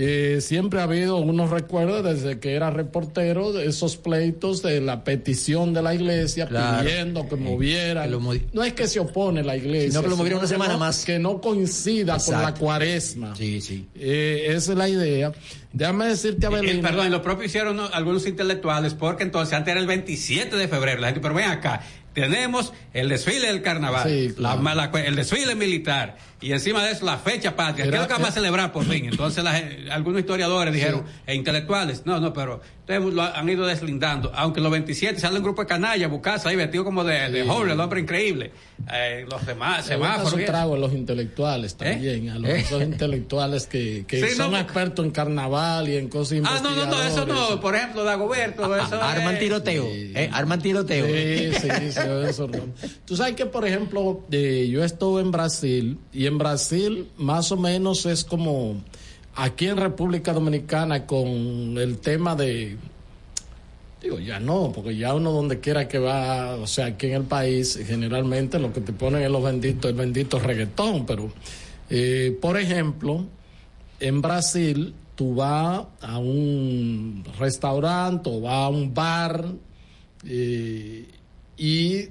[0.00, 5.02] Eh, siempre ha habido unos recuerdos desde que era reportero de esos pleitos de la
[5.02, 6.84] petición de la iglesia Claro.
[6.86, 10.38] pidiendo que Eh, modi- no es que se opone la iglesia Sino que lo movieran
[10.38, 11.04] una semana no- más.
[11.04, 13.88] que no coincida con la cuaresma Sí, sí.
[13.96, 15.32] eh, esa es la idea.
[15.72, 16.82] Déjame decirte, Eh, Abelino.
[16.82, 17.86] perdón, y lo propio hicieron ¿no?
[17.92, 21.00] algunos intelectuales, porque entonces antes era el 27 de febrero.
[21.00, 21.80] La gente, pero ven acá,
[22.20, 24.62] tenemos el desfile del carnaval, Sí, claro.
[24.62, 27.84] la- la- el desfile militar, y encima de eso la fecha patria.
[27.84, 29.06] ¿Qué Era- es lo que vamos a celebrar por fin?
[29.06, 33.66] Entonces la gen- algunos historiadores dijeron, e intelectuales, no, no, pero ustedes lo han ido
[33.66, 34.32] deslindando.
[34.34, 37.48] Aunque los 27 sale un grupo de canallas, bucasa ahí vestido como de, de Sí.
[37.48, 38.52] joven, el hombre increíble.
[38.92, 40.44] Eh, los demás, semáforos.
[40.46, 42.58] trago a los intelectuales también, a los ¿Eh?
[42.60, 46.70] esos intelectuales que, que Sí, son no, expertos en carnaval y en cosas Ah, no,
[46.70, 47.60] no, no, eso no.
[47.60, 49.84] Por ejemplo, Dagoberto, eso Arman es- tiroteo.
[49.90, 51.06] eh, arman tiroteo.
[51.06, 51.98] Sí, sí, sí,
[53.04, 58.06] Tú sabes que, por ejemplo, yo estuve en Brasil y en Brasil más o menos
[58.06, 58.82] es como
[59.34, 62.76] aquí en República Dominicana con el tema de...
[64.02, 67.24] Digo, ya no, porque ya uno donde quiera que va, o sea, aquí en el
[67.24, 71.32] país, generalmente lo que te ponen es los benditos, el bendito reggaetón, pero,
[71.90, 73.24] eh, por ejemplo,
[73.98, 79.46] en Brasil tú vas a un restaurante o vas a un bar
[80.24, 81.08] eh,
[81.58, 82.08] y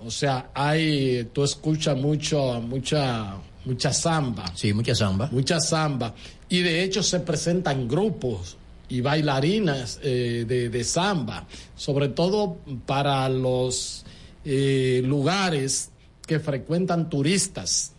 [0.00, 4.50] o sea hay tú escuchas mucho mucha mucha samba.
[4.54, 5.28] Sí mucha samba.
[5.30, 6.14] Mucha samba.
[6.48, 8.56] Y de hecho se presentan grupos
[8.88, 11.46] y bailarinas eh, de, de samba.
[11.76, 14.04] Sobre todo para los
[14.44, 15.90] eh, lugares
[16.26, 17.92] que frecuentan turistas.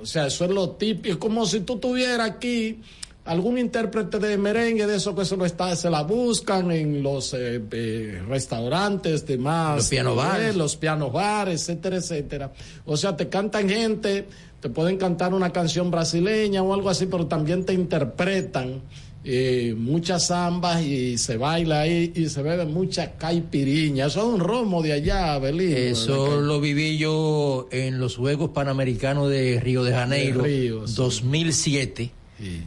[0.00, 1.08] O sea, eso es lo típico.
[1.14, 2.80] Es como si tú tuvieras aquí
[3.28, 7.34] algún intérprete de merengue de eso que se lo está, se la buscan en los
[7.34, 10.56] eh, eh, restaurantes de más Los piano bares.
[10.56, 12.52] los pianos bares, etcétera, etcétera.
[12.86, 14.26] O sea, te cantan gente,
[14.60, 18.82] te pueden cantar una canción brasileña o algo así, pero también te interpretan
[19.24, 24.06] eh, muchas zambas y se baila ahí y se bebe mucha caipiriña.
[24.06, 25.76] Eso es un romo de allá, Belín.
[25.76, 30.94] Eso lo viví yo en los Juegos Panamericanos de Río de Janeiro, De Río, sí.
[30.96, 32.10] 2007,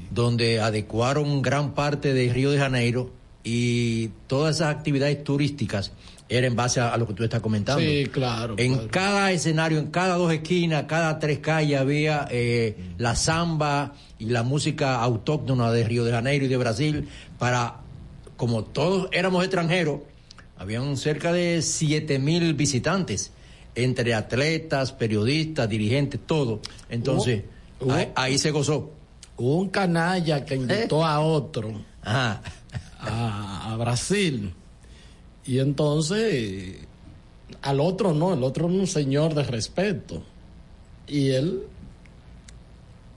[0.10, 3.11] donde adecuaron gran parte de Río de Janeiro
[3.43, 5.91] y todas esas actividades turísticas
[6.30, 7.81] eran en base a, a lo que tú estás comentando.
[7.84, 8.56] Sí, claro.
[8.57, 14.26] En cada escenario, en cada dos esquinas, cada tres calles había eh, la samba y
[14.26, 17.77] la música autóctona de Río de Janeiro y de Brasil para,
[18.38, 19.99] como todos éramos extranjeros,
[20.57, 23.31] habían cerca de siete mil visitantes,
[23.76, 26.61] entre atletas, periodistas, dirigentes, todo.
[26.89, 27.41] Entonces,
[27.80, 28.91] Hubo- ahí, ahí se gozó.
[29.41, 31.73] Hubo un canalla que invitó a otro
[32.03, 32.41] Ajá.
[32.99, 34.53] a, a Brasil.
[35.45, 36.76] Y entonces,
[37.63, 40.22] al otro no, el otro era un señor de respeto.
[41.07, 41.63] Y él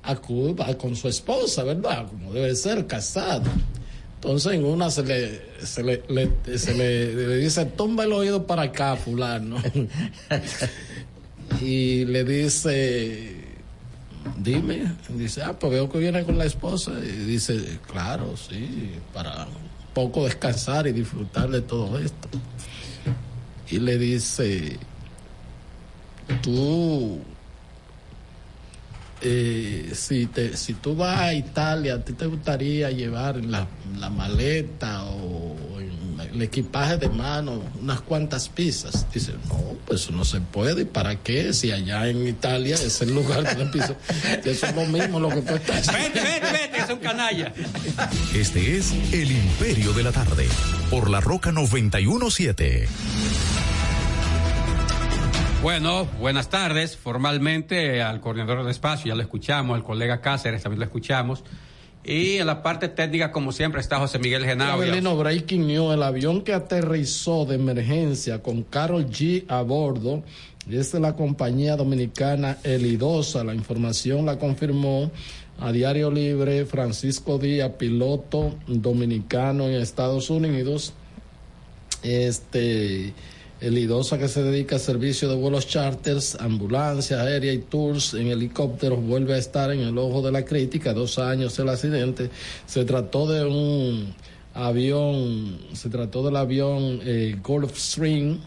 [0.02, 2.06] acude con su esposa, ¿verdad?
[2.08, 3.50] Como debe ser, casado.
[4.14, 8.46] Entonces en una se le, se le, le- se le, le dice, tumba el oído
[8.46, 9.56] para acá, fulano.
[11.60, 13.43] y le dice,
[14.36, 16.92] dime, dice, ah, pues veo que viene con la esposa.
[17.02, 22.28] Y dice, claro, sí, para un poco descansar y disfrutar de todo esto.
[23.70, 24.78] Y le dice,
[26.42, 27.20] tú,
[29.22, 33.66] eh, si, te, si tú vas a Italia, ¿a ti te gustaría llevar la,
[33.98, 36.03] la maleta o en,
[36.34, 39.06] el equipaje de mano, unas cuantas pizzas.
[39.12, 40.82] Dice, no, pues eso no se puede.
[40.82, 41.52] ¿Y para qué?
[41.52, 43.94] Si allá en Italia es el lugar donde pizza.
[44.44, 47.52] Eso es lo mismo lo que tú estás Vete, vete, vete, es un canalla.
[48.34, 50.48] Este es El Imperio de la Tarde,
[50.90, 52.88] por la Roca 917.
[55.62, 56.96] Bueno, buenas tardes.
[56.96, 61.44] Formalmente al coordinador de espacio ya lo escuchamos, al colega Cáceres también lo escuchamos.
[62.04, 64.78] Y en la parte técnica, como siempre, está José Miguel Genao.
[65.16, 70.22] Breaking News, el avión que aterrizó de emergencia con Carol G a bordo
[70.70, 73.42] es de la compañía dominicana Elidosa.
[73.42, 75.10] La información la confirmó
[75.58, 80.92] a Diario Libre Francisco Díaz, piloto dominicano en Estados Unidos.
[82.02, 83.14] Este
[83.64, 88.26] el IDOSA que se dedica al servicio de vuelos charters, ambulancia aérea y tours en
[88.26, 90.92] helicópteros vuelve a estar en el ojo de la crítica.
[90.92, 92.28] Dos años el accidente.
[92.66, 94.14] Se trató de un
[94.52, 98.38] avión, se trató del avión eh, Gulfstream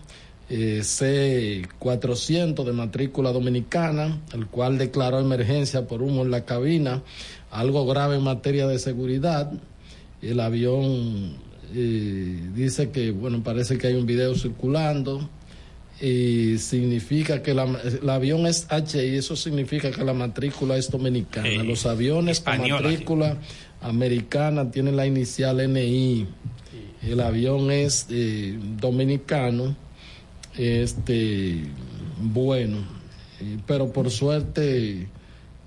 [0.49, 7.01] eh, C400 de matrícula dominicana, el cual declaró emergencia por humo en la cabina,
[7.49, 9.51] algo grave en materia de seguridad.
[10.21, 15.29] El avión eh, dice que, bueno, parece que hay un video circulando
[15.99, 21.63] y significa que la, el avión es HI, eso significa que la matrícula es dominicana.
[21.63, 23.37] Los aviones con matrícula
[23.81, 26.27] americana tienen la inicial NI.
[27.03, 29.75] El avión es eh, dominicano,
[30.57, 31.63] este,
[32.21, 32.77] bueno,
[33.65, 35.07] pero por suerte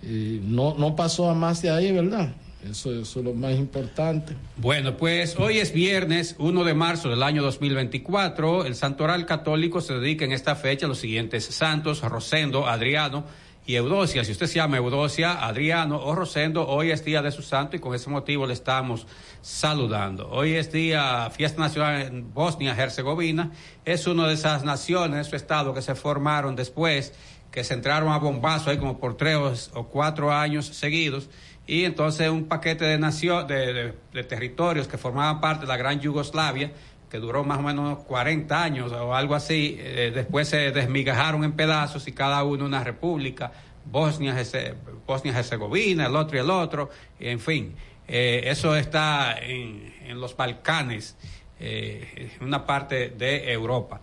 [0.03, 2.35] eh, no, no pasó a más de ahí, ¿verdad?
[2.69, 4.37] Eso, eso es lo más importante.
[4.57, 8.67] Bueno, pues hoy es viernes 1 de marzo del año 2024.
[8.67, 13.25] El Santoral Católico se dedica en esta fecha a los siguientes santos, Rosendo, Adriano
[13.67, 14.25] y Eudosia.
[14.25, 17.79] Si usted se llama Eudosia, Adriano o Rosendo, hoy es día de su santo y
[17.79, 19.07] con ese motivo le estamos
[19.41, 20.29] saludando.
[20.29, 23.53] Hoy es día, fiesta nacional en Bosnia-Herzegovina.
[23.87, 27.15] Es una de esas naciones, su estado, que se formaron después,
[27.51, 31.31] que se entraron a bombazo ahí como por tres o cuatro años seguidos
[31.71, 33.95] y entonces un paquete de, nación, de,
[34.29, 36.73] territorios que formaban parte de la gran Yugoslavia,
[37.09, 41.53] que duró más o menos 40 años o algo así, eh, después se desmigajaron en
[41.53, 43.53] pedazos y cada uno una república,
[43.85, 46.91] Bosnia, Herzegovina, el otro y el otro,
[47.21, 47.77] en fin,
[48.09, 51.17] eh, eso está en, en los Balcanes,
[51.61, 54.01] eh, una parte de Europa.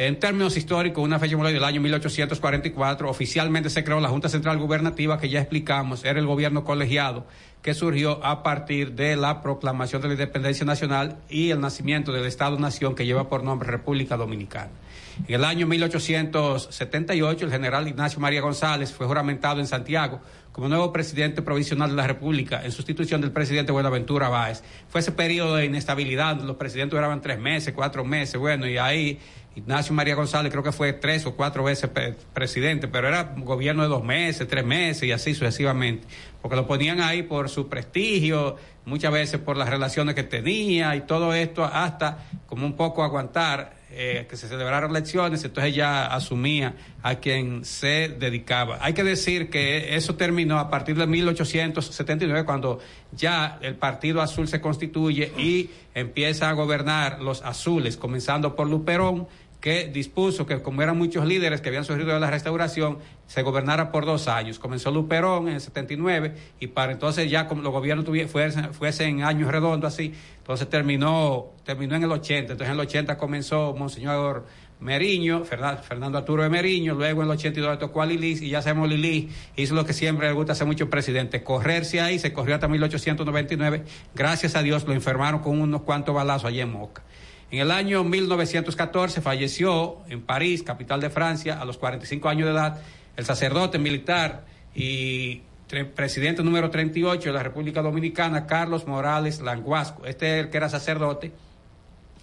[0.00, 5.18] En términos históricos, una fecha del año 1844, oficialmente se creó la Junta Central Gubernativa,
[5.18, 7.26] que ya explicamos, era el gobierno colegiado
[7.62, 12.26] que surgió a partir de la proclamación de la independencia nacional y el nacimiento del
[12.26, 14.70] Estado-Nación que lleva por nombre República Dominicana.
[15.26, 20.20] En el año 1878, el general Ignacio María González fue juramentado en Santiago
[20.52, 24.62] como nuevo presidente provisional de la República en sustitución del presidente Buenaventura Báez.
[24.88, 29.18] Fue ese periodo de inestabilidad, los presidentes duraban tres meses, cuatro meses, bueno, y ahí
[29.56, 31.90] Ignacio María González creo que fue tres o cuatro veces
[32.32, 36.06] presidente, pero era gobierno de dos meses, tres meses y así sucesivamente,
[36.40, 41.00] porque lo ponían ahí por su prestigio, muchas veces por las relaciones que tenía y
[41.02, 46.76] todo esto hasta como un poco aguantar eh, que se celebraron elecciones, entonces ya asumía
[47.02, 48.78] a quien se dedicaba.
[48.80, 52.78] Hay que decir que eso terminó a partir de 1879, cuando
[53.10, 59.26] ya el Partido Azul se constituye y empieza a gobernar los azules, comenzando por Luperón,
[59.60, 63.90] que dispuso que como eran muchos líderes que habían surgido de la restauración, se gobernara
[63.90, 64.58] por dos años.
[64.58, 69.50] Comenzó Luperón en el 79 y para entonces ya como los gobiernos fuesen, fuesen años
[69.50, 72.52] redondos así, entonces terminó, terminó en el 80.
[72.52, 74.46] Entonces en el 80 comenzó Monseñor
[74.80, 78.62] Meriño, Fernando Arturo de Meriño, luego en el 82 le tocó a Lilis y ya
[78.62, 79.26] sabemos Lilis
[79.56, 83.84] hizo lo que siempre le gusta hacer mucho presidente, correrse ahí, se corrió hasta 1899,
[84.14, 87.02] gracias a Dios lo enfermaron con unos cuantos balazos allí en Moca.
[87.50, 92.52] En el año 1914 falleció en París, capital de Francia, a los 45 años de
[92.52, 92.80] edad,
[93.16, 94.44] el sacerdote militar
[94.74, 95.42] y
[95.94, 100.04] presidente número 38 de la República Dominicana, Carlos Morales Languasco.
[100.04, 101.32] Este es el que era sacerdote,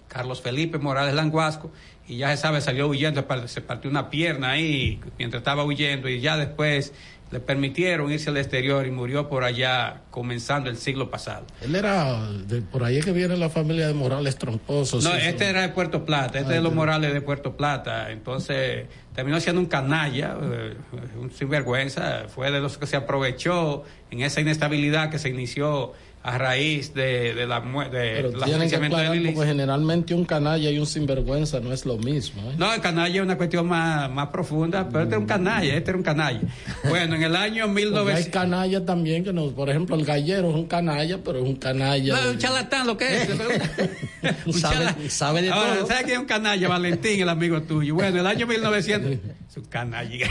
[0.08, 1.70] Carlos Felipe Morales Languasco,
[2.08, 6.20] y ya se sabe, salió huyendo, se partió una pierna ahí mientras estaba huyendo, y
[6.20, 6.92] ya después
[7.32, 11.44] le permitieron irse al exterior y murió por allá comenzando el siglo pasado.
[11.60, 15.02] Él era, de, por ahí es que viene la familia de Morales Troncosos.
[15.02, 18.86] No, este era de Puerto Plata, este ah, de los Morales de Puerto Plata, entonces
[19.14, 20.76] terminó siendo un canalla, eh,
[21.20, 25.94] un sinvergüenza, fue de los que se aprovechó en esa inestabilidad que se inició
[26.28, 30.68] a raíz de, de la muerte de Pero tienen que aclarar porque generalmente un canalla
[30.70, 32.42] y un sinvergüenza no es lo mismo.
[32.50, 32.54] ¿eh?
[32.58, 35.90] No, el canalla es una cuestión más, más profunda, pero este era un canalla, este
[35.90, 36.40] era un canalla.
[36.88, 38.26] Bueno, en el año Porque hay 1900...
[38.32, 42.14] canalla también, que no, por ejemplo, el gallero es un canalla, pero es un canalla.
[42.14, 43.28] No, es un charlatán lo que es.
[44.46, 45.86] Un Sabe- charla- sabe de Ahora, todo.
[45.86, 46.68] ¿Sabes quién es un canalla?
[46.68, 47.94] Valentín, el amigo tuyo.
[47.94, 49.12] Bueno, el año 1900...
[49.48, 50.26] Es un canalla.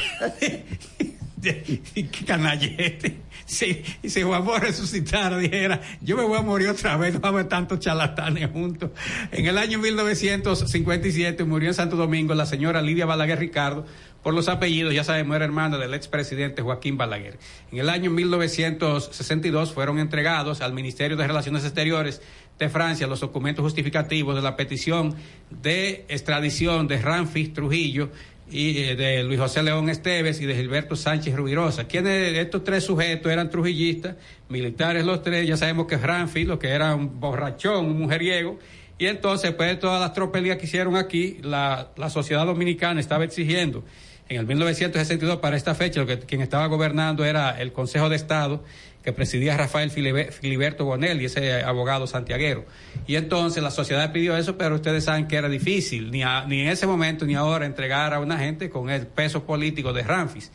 [1.46, 3.22] ¿Qué este?
[3.46, 7.30] Si, si Juan Bosch resucitara, dijera, yo me voy a morir otra vez, no va
[7.30, 8.92] a haber tantos charlatanes juntos.
[9.32, 13.86] En el año 1957 murió en Santo Domingo la señora Lidia Balaguer Ricardo,
[14.24, 17.38] por los apellidos, ya sabemos, era hermana del expresidente Joaquín Balaguer.
[17.72, 22.24] En el año 1962 fueron entregados al Ministerio de Relaciones Exteriores
[22.58, 25.14] de Francia los documentos justificativos de la petición
[25.52, 28.10] de extradición de Ramfis Trujillo
[28.50, 31.88] y eh, de Luis José León Esteves y de Gilberto Sánchez Rubirosa.
[31.88, 34.16] Quienes estos tres sujetos eran trujillistas,
[34.50, 38.60] militares los tres, ya sabemos que Ramfis, lo que era un borrachón, un mujeriego,
[38.98, 43.26] y entonces, después de todas las tropelías que hicieron aquí, la, la sociedad dominicana estaba
[43.26, 43.84] exigiendo
[44.28, 48.16] en el 1962 para esta fecha, lo que, quien estaba gobernando era el Consejo de
[48.16, 48.64] Estado
[49.06, 52.66] que presidía Rafael Filibe- Filiberto Bonelli, ese abogado santiaguero.
[53.08, 56.62] Y entonces la sociedad pidió eso, pero ustedes saben que era difícil, ni, a- ni
[56.62, 60.52] en ese momento ni ahora entregar a una gente con el peso político de Ramfis.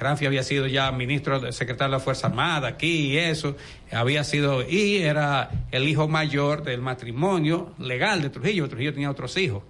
[0.00, 3.56] Ramfi había sido ya ministro, secretario de la Fuerza Armada aquí y eso,
[3.92, 8.68] había sido, y era el hijo mayor del matrimonio legal de Trujillo.
[8.68, 9.62] Trujillo tenía otros hijos,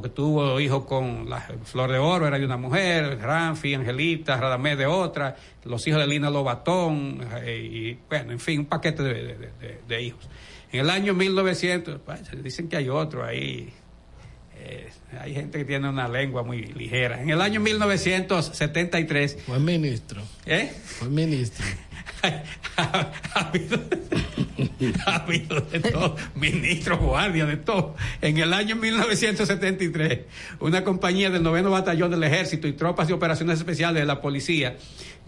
[0.00, 4.78] porque tuvo hijos con la Flor de Oro, era de una mujer, Ramfi, Angelita, Radamés
[4.78, 5.34] de otra,
[5.64, 9.80] los hijos de Lina Lobatón, eh, y bueno, en fin, un paquete de, de- de-
[9.88, 10.30] de hijos.
[10.70, 13.72] En el año 1900, pues, dicen que hay otro ahí,
[14.56, 14.88] eh,
[15.20, 17.22] hay gente que tiene una lengua muy ligera.
[17.22, 19.38] En el año 1973.
[19.46, 20.22] Fue ministro.
[20.44, 20.70] ¿Eh?
[20.84, 21.64] Fue ministro.
[22.76, 23.80] ha, habido,
[25.06, 27.94] ha habido de todo, ministro, guardia, de todo.
[28.20, 30.20] En el año 1973,
[30.60, 34.76] una compañía del noveno batallón del ejército y tropas de operaciones especiales de la policía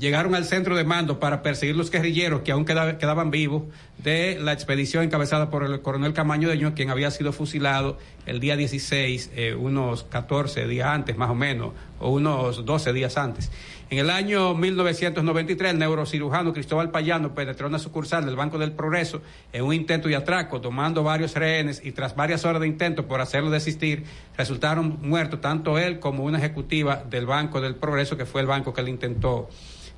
[0.01, 3.65] llegaron al centro de mando para perseguir los guerrilleros que aún queda- quedaban vivos
[3.99, 8.57] de la expedición encabezada por el coronel Camaño Deño, quien había sido fusilado el día
[8.57, 13.51] 16, eh, unos 14 días antes, más o menos, o unos 12 días antes.
[13.91, 18.73] En el año 1993, el neurocirujano Cristóbal Payano penetró en una sucursal del Banco del
[18.73, 19.21] Progreso
[19.53, 23.21] en un intento de atraco, tomando varios rehenes y tras varias horas de intento por
[23.21, 24.05] hacerlo desistir,
[24.39, 28.73] resultaron muertos tanto él como una ejecutiva del Banco del Progreso, que fue el banco
[28.73, 29.51] que le intentó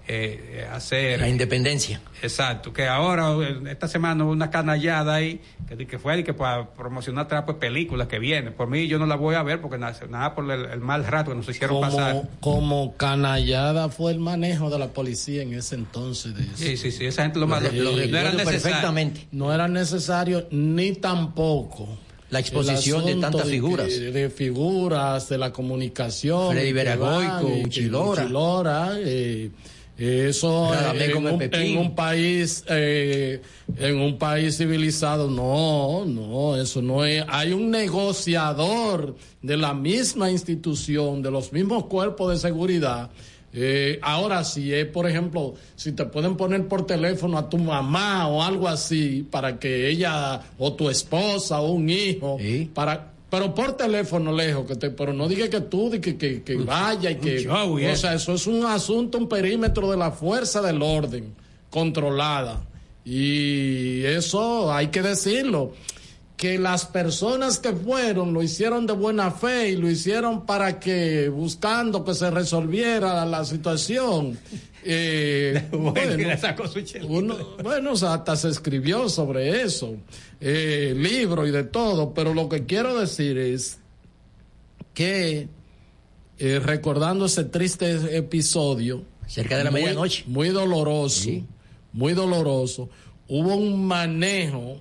[0.08, 1.20] eh, hacer.
[1.20, 2.00] La independencia.
[2.22, 6.34] Exacto, que ahora, eh, esta semana hubo una canallada ahí, que, que fue y que
[6.34, 8.50] para promocionar trapo de películas que viene.
[8.50, 11.04] Por mí yo no la voy a ver porque nada, nada por el, el mal
[11.04, 12.12] rato que nos hicieron pasar.
[12.12, 16.34] Como, como canallada fue el manejo de la policía en ese entonces.
[16.36, 19.26] De Sí, sí, sí, esa gente lo lo- lo era perfectamente.
[19.32, 21.88] No era necesario ni tampoco.
[22.30, 23.88] La exposición de tantas figuras.
[23.88, 26.52] De, figuras, de la comunicación.
[26.52, 27.46] Freddy Veragoico.
[27.66, 29.50] Uchilora, eh,
[30.02, 33.40] eso Radamés en un, en un país eh,
[33.76, 37.24] en un país civilizado no no eso no es.
[37.28, 43.10] Hay un negociador de la misma institución de los mismos cuerpos de seguridad.
[43.54, 48.26] Eh, ahora si es por ejemplo si te pueden poner por teléfono a tu mamá
[48.28, 52.38] o algo así para que ella o tu esposa o un hijo
[52.72, 56.56] para pero por teléfono lejos, que te, pero no diga que tú, que, que, que
[56.56, 57.38] vaya y que...
[57.38, 61.32] show, o sea, eso es un asunto, un perímetro de la fuerza del orden,
[61.70, 62.62] controlada.
[63.06, 65.72] Y eso hay que decirlo.
[66.42, 71.28] Que las personas que fueron lo hicieron de buena fe y lo hicieron para que,
[71.28, 74.36] buscando que se resolviera la situación.
[74.84, 77.36] Eh, Bueno, sacó su uno,
[78.08, 79.94] hasta se escribió sobre eso,
[80.40, 83.78] eh, libro y de todo, pero lo que quiero decir es
[84.92, 85.46] que
[86.40, 90.24] eh, recordando ese triste episodio, Cerca de la muy- medianoche.
[90.26, 91.30] muy doloroso,
[91.92, 92.88] muy doloroso,
[93.28, 94.80] hubo un manejo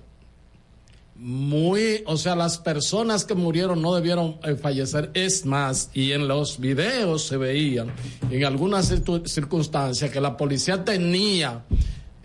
[1.22, 5.10] muy, o sea, las personas que murieron no debieron eh, fallecer.
[5.14, 7.92] Es más, y en los videos se veían,
[8.28, 11.62] en algunas circu- circunstancias, que la policía tenía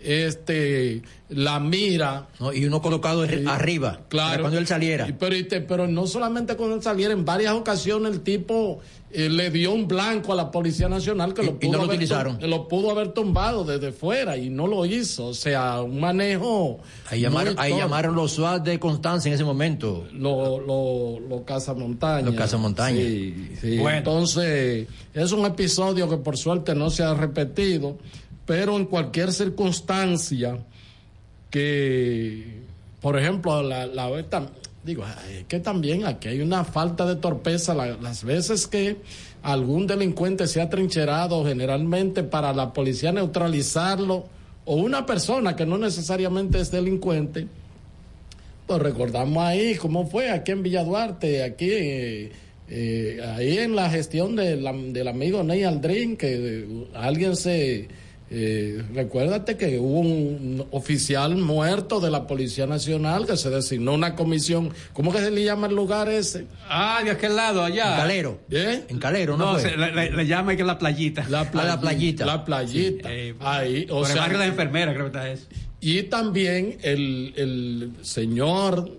[0.00, 5.06] este la mira No, y uno colocado er- arriba, claro para cuando él saliera.
[5.08, 8.78] Y- pero, y te- pero no solamente cuando él saliera en varias ocasiones el tipo
[9.10, 11.78] eh, le dio un blanco a la policía nacional que Y- lo y pudo no
[11.78, 15.98] lo haber lo pudo haber tumbado desde fuera y no lo hizo o sea un
[16.00, 16.80] manejo
[17.10, 20.06] Ahí llamaron, ahí llamaron los SWAT de Constanza en ese momento.
[20.12, 22.24] Los lo, lo cazamontañas.
[22.26, 23.02] Los cazamontañas.
[23.02, 23.78] Sí, sí.
[23.78, 23.98] Bueno.
[23.98, 27.96] Entonces, es un episodio que por suerte no se ha repetido,
[28.48, 30.56] pero en cualquier circunstancia,
[31.50, 32.62] que,
[33.02, 34.08] por ejemplo, la, la
[34.84, 35.04] digo,
[35.46, 37.74] que también aquí hay una falta de torpeza.
[37.74, 38.96] La- las veces que
[39.42, 44.24] algún delincuente se ha trincherado generalmente para la policía neutralizarlo
[44.64, 47.46] o una persona que no necesariamente es delincuente,
[48.66, 52.32] pues recordamos ahí cómo fue aquí en Villa Duarte, aquí, eh,
[52.70, 58.07] eh, ahí en la gestión de del amigo Ney Aldrin, que eh, alguien se...
[58.30, 64.14] eh, recuérdate que hubo un oficial muerto de la Policía Nacional que se designó una
[64.14, 64.72] comisión.
[64.92, 66.46] ¿Cómo que se le llama el lugar ese?
[66.68, 67.92] Ah, de aquel lado, allá.
[67.94, 68.40] En Calero.
[68.50, 68.84] ¿Eh?
[68.88, 69.54] En Calero, ¿no?
[69.54, 71.26] No, se- le, le- le llama que la playita.
[71.28, 72.26] La Ah, la playita.
[72.26, 73.08] La playita.
[73.12, 75.46] Eh, ahí, o por el sea, barrio de las enfermeras, creo que está eso.
[75.80, 78.90] Y también el, el señor,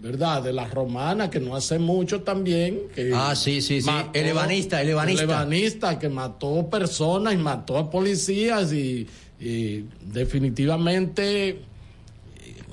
[0.00, 0.42] ¿verdad?
[0.42, 2.82] De la romana, que no hace mucho también.
[2.94, 3.90] Que Ah, sí, sí, sí.
[4.12, 5.22] El ebanista, el ebanista.
[5.22, 9.06] El ebanista que mató personas y mató a policías y,
[9.40, 11.62] y definitivamente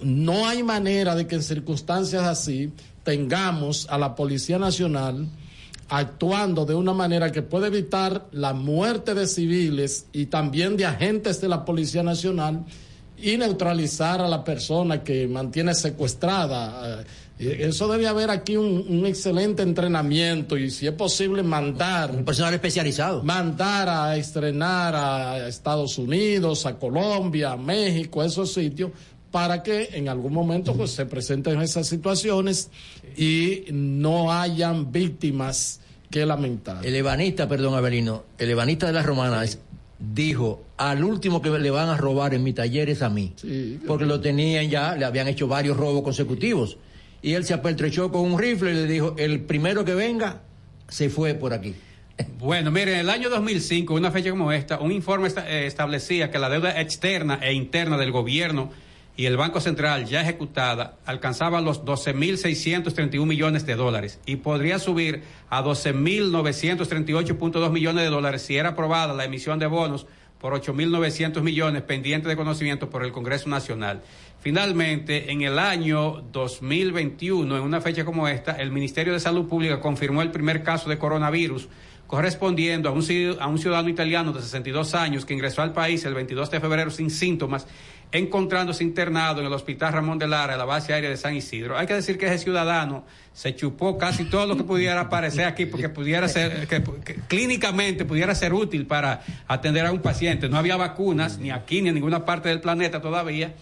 [0.01, 2.71] no hay manera de que en circunstancias así
[3.03, 5.27] tengamos a la Policía Nacional
[5.87, 11.41] actuando de una manera que puede evitar la muerte de civiles y también de agentes
[11.41, 12.65] de la Policía Nacional
[13.25, 17.03] y neutralizar a la persona que mantiene secuestrada.
[17.39, 22.11] Eh, Eso debe haber aquí un, un excelente entrenamiento y si es posible mandar...
[22.11, 23.23] Un personal especializado.
[23.23, 28.91] Mandar a estrenar a Estados Unidos, a Colombia, a México, a esos sitios
[29.31, 32.69] para que en algún momento pues, se presenten esas situaciones
[33.17, 35.81] y no hayan víctimas
[36.11, 36.85] que lamentar.
[36.85, 39.57] El ebanista, perdón, Abelino, el ebanista de las romanas
[39.97, 43.33] dijo, al último que le van a robar en mi taller es a mí.
[43.87, 46.77] porque lo tenían ya, le habían hecho varios robos consecutivos.
[47.21, 50.41] Y él se apertrechó con un rifle y le dijo, el primero que venga,
[50.89, 51.73] se fue por aquí.
[52.39, 56.29] Bueno, mire, en el año 2005, una fecha como esta, un informe esta- eh, establecía
[56.31, 58.69] que la deuda externa e interna del gobierno
[59.17, 65.23] y el Banco Central ya ejecutada alcanzaba los 12.631 millones de dólares y podría subir
[65.49, 70.05] a 12.938.2 millones de dólares si era aprobada la emisión de bonos
[70.39, 74.01] por 8.900 millones pendientes de conocimiento por el Congreso Nacional.
[74.39, 79.79] Finalmente, en el año 2021, en una fecha como esta, el Ministerio de Salud Pública
[79.79, 81.67] confirmó el primer caso de coronavirus
[82.07, 83.03] correspondiendo a un,
[83.39, 86.91] a un ciudadano italiano de 62 años que ingresó al país el 22 de febrero
[86.91, 87.67] sin síntomas,
[88.11, 91.77] encontrándose internado en el Hospital Ramón de Lara, la base aérea de San Isidro.
[91.77, 93.03] Hay que decir que ese ciudadano
[93.33, 98.05] se chupó casi todo lo que pudiera aparecer aquí porque pudiera ser, que, que clínicamente
[98.05, 100.47] pudiera ser útil para atender a un paciente.
[100.47, 103.53] No había vacunas ni aquí ni en ninguna parte del planeta todavía.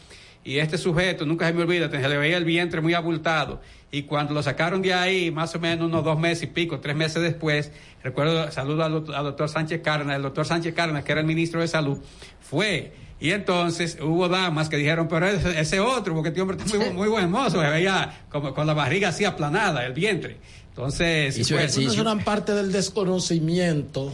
[0.46, 3.62] Y este sujeto, nunca se me olvida, se le veía el vientre muy abultado.
[3.92, 6.96] Y cuando lo sacaron de ahí, más o menos unos dos meses y pico, tres
[6.96, 7.72] meses después,
[8.04, 11.62] recuerdo, saludo al, al doctor Sánchez Cárdenas, el doctor Sánchez Cárdenas, que era el ministro
[11.62, 11.98] de Salud,
[12.42, 12.92] fue.
[13.22, 16.86] Y entonces hubo damas que dijeron, pero ese, ese otro, porque este hombre está muy,
[16.88, 20.38] bu- muy buen mozo, se veía como con la barriga así aplanada, el vientre.
[20.70, 24.12] Entonces, Eso pues, es una parte del desconocimiento.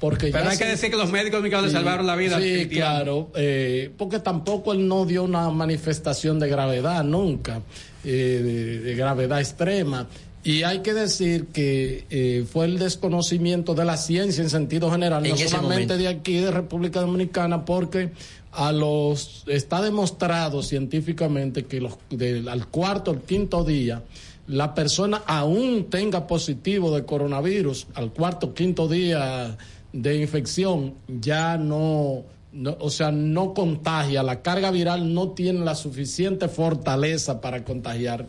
[0.00, 2.36] Porque Pero ya hay que decir que los médicos dominicanos le salvaron la vida.
[2.36, 2.94] al Sí, cristiano.
[2.94, 7.60] claro, eh, porque tampoco él no dio una manifestación de gravedad nunca,
[8.02, 10.06] eh, de, de gravedad extrema.
[10.42, 15.24] Y hay que decir que eh, fue el desconocimiento de la ciencia en sentido general,
[15.26, 15.96] En no solamente momento.
[15.98, 18.08] de aquí, de República Dominicana, porque
[18.52, 24.02] a los está demostrado científicamente que los, del- al cuarto, el quinto día,
[24.48, 29.58] la persona aún tenga positivo de coronavirus, al cuarto, quinto día
[29.92, 32.22] de infección, ya no,
[32.52, 38.26] no, o sea, no contagia, la carga viral no tiene la suficiente fortaleza para contagiar.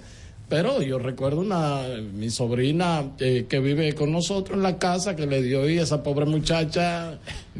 [0.49, 1.83] Pero yo recuerdo una,
[2.13, 6.03] mi sobrina eh, que vive con nosotros en la casa que le dio y esa
[6.03, 7.19] pobre muchacha,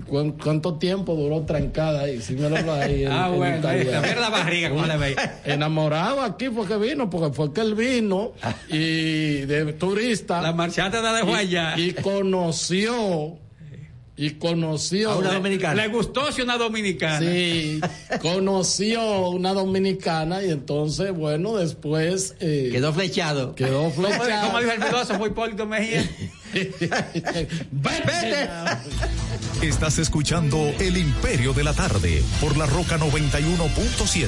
[0.09, 2.19] ¿cuán- ¿cuánto tiempo duró trancada ahí?
[2.19, 3.65] Sí me lo va ahí en- Ah, en bueno.
[3.69, 5.15] Ver la barriga, cómo le.
[5.45, 8.33] Enamorado aquí fue que vino, porque fue que él vino
[8.67, 10.41] y de turista.
[10.41, 11.79] La marchata la dejó y- allá.
[11.79, 13.37] Y conoció,
[14.21, 15.09] y conoció.
[15.11, 15.73] A una dominicana.
[15.73, 17.19] Le gustó si una dominicana.
[17.19, 17.81] Sí,
[18.21, 22.35] conoció una dominicana y entonces, bueno, después.
[22.39, 23.55] eh, Quedó flechado.
[23.55, 24.45] Quedó flechado.
[24.47, 26.07] como dijo el filósofo Hipólito Mejía.
[29.63, 34.27] Estás escuchando El Imperio de la Tarde por la Roca 91.7.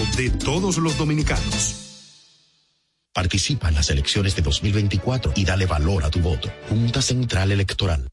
[0.17, 1.77] de todos los dominicanos.
[3.13, 6.49] Participa en las elecciones de 2024 y dale valor a tu voto.
[6.69, 8.07] Junta Central Electoral.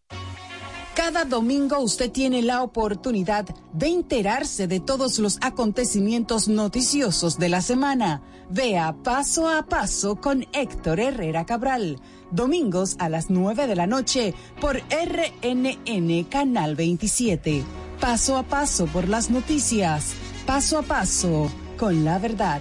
[0.94, 7.62] Cada domingo usted tiene la oportunidad de enterarse de todos los acontecimientos noticiosos de la
[7.62, 8.22] semana.
[8.50, 12.00] Vea paso a paso con Héctor Herrera Cabral.
[12.32, 17.62] Domingos a las 9 de la noche por RNN Canal 27.
[18.00, 20.14] Paso a paso por las noticias.
[20.46, 21.48] Paso a paso
[21.78, 22.60] con la verdad.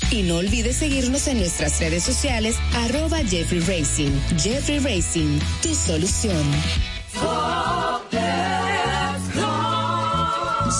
[0.09, 4.11] y no olvides seguirnos en nuestras redes sociales, arroba Jeffrey Racing.
[4.37, 6.43] Jeffrey Racing, tu solución.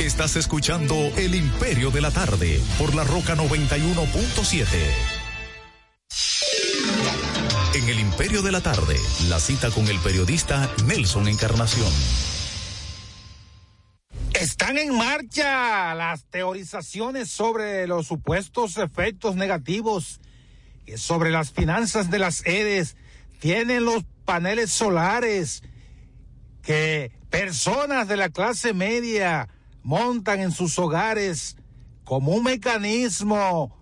[0.00, 4.66] Estás escuchando El Imperio de la Tarde por la Roca 91.7.
[7.74, 8.96] En El Imperio de la Tarde,
[9.28, 11.92] la cita con el periodista Nelson Encarnación.
[14.34, 20.20] Están en marcha las teorizaciones sobre los supuestos efectos negativos
[20.86, 22.96] que sobre las finanzas de las EDES
[23.40, 25.62] tienen los paneles solares
[26.62, 29.48] que personas de la clase media
[29.82, 31.56] montan en sus hogares
[32.04, 33.76] como un mecanismo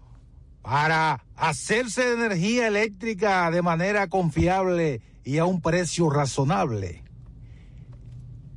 [0.62, 7.04] para hacerse de energía eléctrica de manera confiable y a un precio razonable.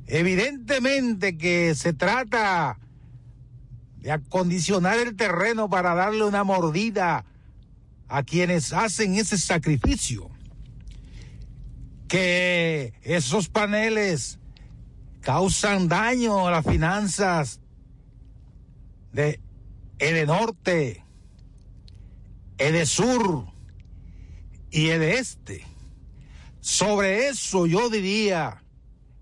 [0.06, 2.78] Evidentemente que se trata
[3.96, 7.24] de acondicionar el terreno para darle una mordida
[8.08, 10.31] a quienes hacen ese sacrificio.
[12.12, 14.38] Que esos paneles
[15.22, 17.58] causan daño a las finanzas
[19.14, 19.40] de
[19.98, 21.06] Edenorte,
[22.58, 23.46] Edesur
[24.70, 25.64] y Edeste.
[26.60, 28.62] Sobre eso yo diría,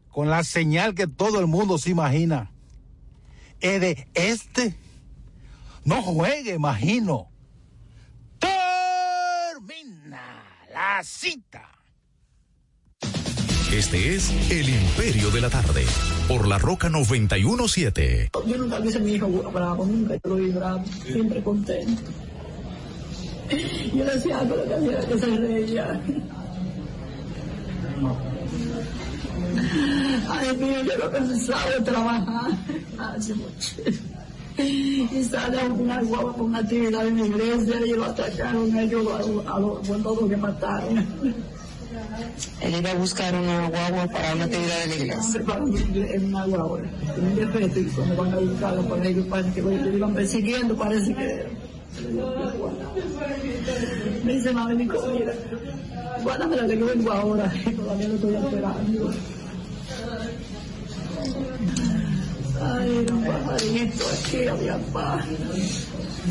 [0.08, 2.50] con la señal que todo el mundo se imagina,
[3.60, 4.74] Este
[5.84, 7.30] no juegue, imagino.
[8.40, 10.42] Termina
[10.74, 11.69] la cita.
[13.72, 15.86] Este es El Imperio de la Tarde
[16.26, 18.32] por la Roca 917.
[18.44, 22.02] Yo nunca vi a mi hijo bravo, nunca yo lo vi bravo, siempre contento.
[23.94, 26.00] Yo decía algo lo que hacía que se reía.
[30.28, 32.50] Ay, mío, yo no de trabajar
[32.98, 33.76] hace mucho.
[34.58, 39.06] Y sale una guagua con una actividad en la iglesia y lo atacaron ellos
[39.46, 41.06] a, a los buenos que mataron.
[42.60, 45.40] Él iba a buscar una guagua para una actividad de la iglesia.
[46.14, 46.80] En una guagua,
[47.16, 51.14] en un defecto, cuando van a buscarlo por ellos, parece que lo iban persiguiendo, parece
[51.14, 51.46] que.
[54.24, 55.32] Me dice, mami, Nico, mira,
[56.22, 59.12] guárdamela que yo vengo ahora, todavía lo estoy esperando.
[62.62, 65.24] Ay, pajarito, aquí había paz.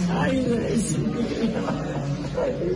[0.09, 1.61] Ay, Grace, mía.
[2.39, 2.69] Ay, mi.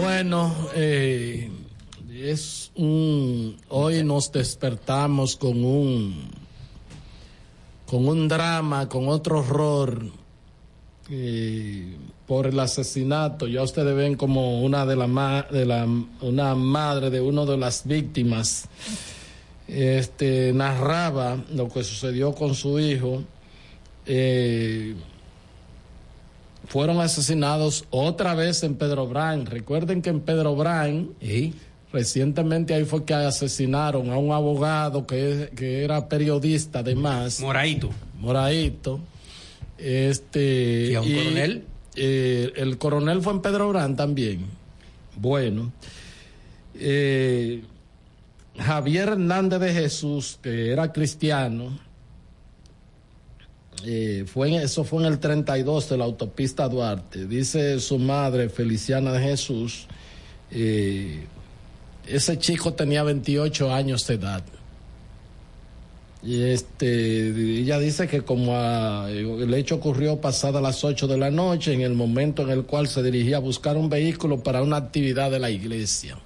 [0.00, 1.50] Bueno, eh,
[2.10, 6.30] es un hoy nos despertamos con un
[7.86, 10.04] con un drama, con otro horror
[11.10, 11.96] eh,
[12.26, 13.46] por el asesinato.
[13.46, 15.86] Ya ustedes ven como una de la de la
[16.20, 18.68] una madre de una de las víctimas
[19.68, 23.22] este narraba lo que sucedió con su hijo.
[24.06, 24.94] Eh,
[26.66, 29.46] fueron asesinados otra vez en Pedro Brán.
[29.46, 31.10] Recuerden que en Pedro Brán,
[31.92, 37.40] recientemente ahí fue que asesinaron a un abogado que, que era periodista además.
[37.40, 37.90] Moraito.
[38.18, 39.00] Moraito.
[39.78, 41.64] Este, ¿Y a un coronel?
[41.94, 44.46] eh, el coronel fue en Pedro Brán también.
[45.16, 45.72] Bueno.
[46.74, 47.62] eh,
[48.58, 51.78] Javier Hernández de Jesús, que era cristiano,
[53.84, 57.26] eh, fue en- eso fue en el 32 de la autopista Duarte.
[57.26, 59.86] Dice su madre, Feliciana de Jesús,
[60.50, 61.24] eh,
[62.06, 64.42] ese chico tenía 28 años de edad.
[66.20, 67.28] Y este,
[67.60, 71.82] ella dice que como a- el hecho ocurrió pasada las 8 de la noche, en
[71.82, 75.38] el momento en el cual se dirigía a buscar un vehículo para una actividad de
[75.38, 76.18] la iglesia.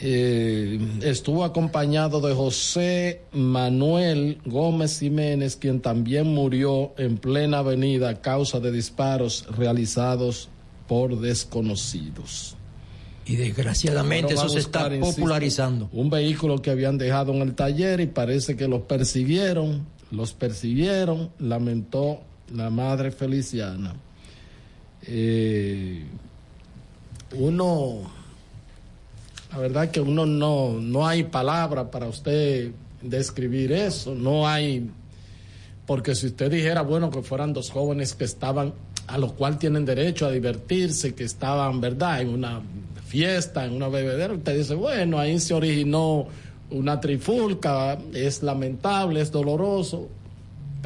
[0.00, 8.20] Eh, estuvo acompañado de José Manuel Gómez Jiménez, quien también murió en plena avenida a
[8.20, 10.48] causa de disparos realizados
[10.86, 12.56] por desconocidos.
[13.26, 15.88] Y desgraciadamente eso se está insisto, popularizando.
[15.92, 21.30] Un vehículo que habían dejado en el taller y parece que los persiguieron, los persiguieron,
[21.38, 22.20] lamentó
[22.54, 23.94] la madre Feliciana.
[25.02, 26.04] Eh,
[27.36, 28.10] uno,
[29.50, 32.70] la verdad que uno no, no hay palabra para usted
[33.02, 34.90] describir eso, no hay,
[35.86, 38.74] porque si usted dijera, bueno, que fueran dos jóvenes que estaban,
[39.06, 42.60] a lo cual tienen derecho a divertirse, que estaban, ¿verdad?, en una
[43.06, 46.26] fiesta, en una bebedera, usted dice, bueno, ahí se originó
[46.70, 50.08] una trifulca, es lamentable, es doloroso,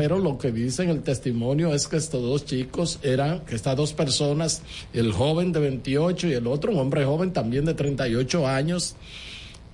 [0.03, 3.77] pero lo que dice en el testimonio es que estos dos chicos eran, que estas
[3.77, 4.61] dos personas,
[4.93, 8.97] el joven de 28 y el otro, un hombre joven también de 38 años,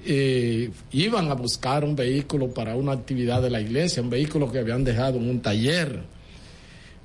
[0.04, 4.58] eh, iban a buscar un vehículo para una actividad de la iglesia, un vehículo que
[4.58, 6.02] habían dejado en un taller.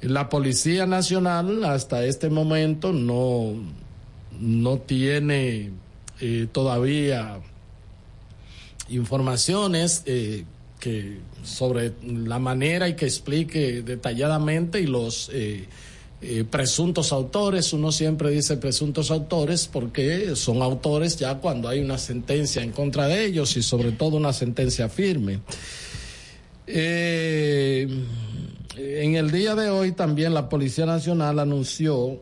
[0.02, 3.54] La Policía Nacional hasta este momento no,
[4.38, 5.72] no tiene
[6.20, 7.40] eh, todavía
[8.90, 10.44] informaciones eh,
[10.84, 15.66] que sobre la manera y que explique detalladamente y los eh,
[16.22, 21.98] eh, presuntos autores, uno siempre dice presuntos autores porque son autores ya cuando hay una
[21.98, 25.40] sentencia en contra de ellos y sobre todo una sentencia firme.
[26.68, 27.88] Eh,
[28.76, 32.20] en el día de hoy también la Policía Nacional anunció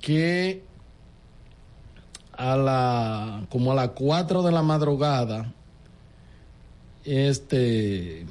[0.00, 0.62] que
[2.32, 5.52] a la como a las 4 de la madrugada
[7.04, 8.26] este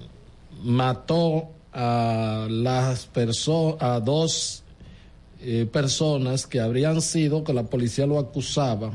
[0.63, 4.63] mató a las personas a dos
[5.41, 8.91] eh, personas que habrían sido que la policía lo acusaba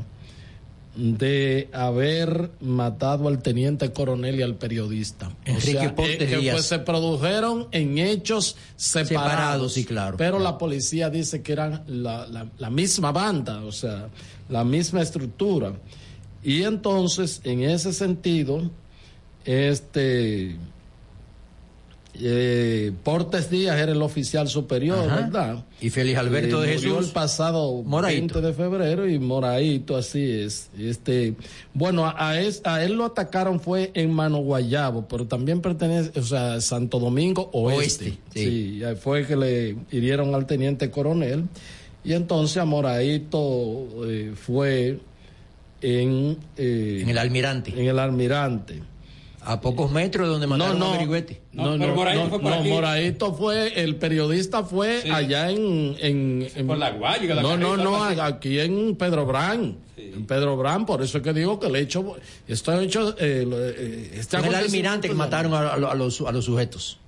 [0.95, 5.29] de haber matado al teniente coronel y al periodista.
[5.43, 6.55] Enrique o sea, Ponte eh, que Díaz.
[6.55, 9.09] pues, se produjeron en hechos separados.
[9.31, 10.15] Separados, sí, claro.
[10.17, 14.07] Pero la policía dice que eran la, la- la misma banda, o sea,
[14.47, 15.73] la misma estructura.
[16.43, 18.69] Y entonces, en ese sentido,
[19.45, 20.55] este
[22.17, 25.15] eh, Portes Díaz era el oficial superior, Ajá.
[25.21, 25.65] ¿verdad?
[25.81, 27.07] Y Félix Alberto de murió Jesús.
[27.07, 28.35] el pasado Moraito.
[28.35, 30.69] 20 de febrero y Moraito, así es.
[30.79, 31.33] Este,
[31.73, 36.17] bueno, a, a es- a él lo atacaron fue en Mano Guayabo, pero también pertenece,
[36.17, 38.05] o sea, Santo Domingo Oeste.
[38.05, 38.81] Oeste, sí.
[39.01, 41.43] fue que le hirieron al teniente coronel
[42.05, 44.99] y entonces a Moraito eh, fue
[45.81, 47.73] en eh, En el Almirante.
[47.77, 48.81] en el Almirante.
[49.47, 51.41] A pocos metros de donde No, mataron no, a Berigüete.
[51.53, 56.89] no, no, no, no, Moraito fue, el periodista fue allá en, en, en- Por La
[56.91, 61.19] Guaya, que la no, no, no, aquí en Pedro Brán, en Pedro Brán, por eso
[61.19, 62.15] es que digo que el hecho,
[62.47, 66.43] esto hecho, eh, eh, este el almirante que mataron a, a- a los, a los
[66.45, 66.99] sujetos.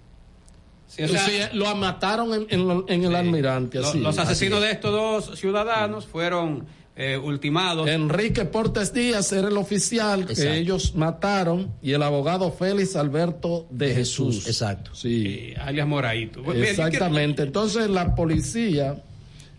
[0.87, 3.99] Sí, o sea, Sí, lo mataron en, en- en el almirante, así.
[3.99, 4.65] los asesinos es.
[4.65, 6.65] de estos dos ciudadanos fueron
[6.99, 7.87] eh, ultimados.
[7.87, 10.41] Enrique Portes Díaz era el oficial Exacto.
[10.41, 14.47] que ellos mataron y el abogado Félix Alberto de Jesús.
[14.47, 14.95] Exacto.
[14.95, 15.51] Sí.
[15.51, 16.51] Eh, alias Moraito.
[16.53, 17.43] Exactamente.
[17.43, 19.03] Entonces la policía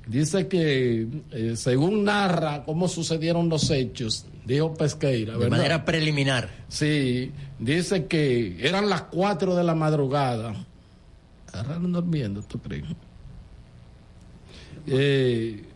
[0.09, 5.39] dice que, eh, según narra cómo sucedieron los hechos, dijo Pesqueira.
[5.39, 6.51] De manera preliminar.
[6.66, 10.56] Sí, dice que eran las 4 de la madrugada.
[11.52, 12.85] Agarraron durmiendo, ¿tú crees?
[14.89, 15.68] Eh,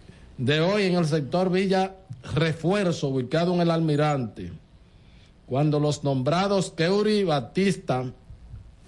[0.44, 1.94] de hoy en el sector Villa
[2.34, 4.52] Refuerzo, ubicado en el Almirante,
[5.46, 8.04] cuando los nombrados Keuri Batista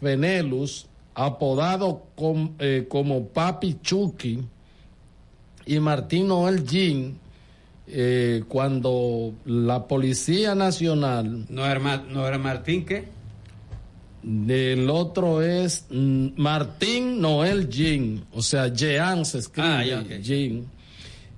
[0.01, 4.41] Fenelus, apodado com- eh, como Papi Chucky,
[5.67, 7.19] y Martín Noel Jean,
[7.87, 13.05] eh, cuando la Policía Nacional, No era, no era Martín, ¿qué?
[14.49, 20.21] el otro es mm, Martín Noel Jean, o sea, Jean se escribe, Ah, ya, ok.
[20.23, 20.65] Jean.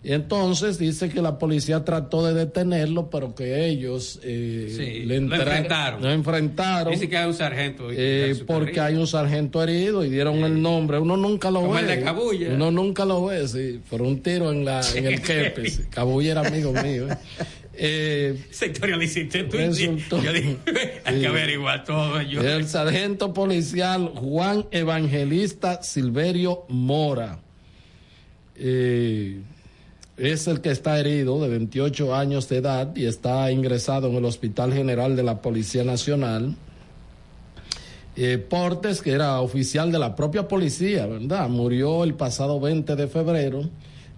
[0.08, 5.18] Y entonces dice que la policía trató de detenerlo, pero que ellos eh, Sí, le
[5.20, 6.00] lo enfrentaron.
[6.00, 6.92] lo enfrentaron.
[6.92, 7.88] Dice que hay un sargento.
[7.90, 11.00] Eh, porque hay un sargento herido y dieron el nombre.
[11.00, 11.80] Uno nunca lo Como ve.
[11.80, 12.50] el de Cabuya.
[12.54, 13.80] Uno nunca lo ve, sí.
[13.90, 15.88] Pero un tiro en, la, en el Kepes.
[15.90, 17.08] Cabulla era amigo mío.
[17.10, 17.16] eh.
[17.78, 18.38] Eh,
[19.50, 19.56] tú.
[19.56, 20.56] Resultó- Yo dije,
[21.04, 21.20] hay Sí.
[21.20, 22.22] que averiguar todo.
[22.22, 22.42] Yo.
[22.42, 27.40] el sargento policial Juan Evangelista Silverio Mora.
[28.54, 29.40] eh,
[30.16, 34.24] es el que está herido de 28 años de edad y está ingresado en el
[34.24, 36.56] Hospital General de la Policía Nacional.
[38.16, 41.50] Eh, Portes, que era oficial de la propia policía, ¿verdad?
[41.50, 43.68] Murió el pasado 20 de febrero,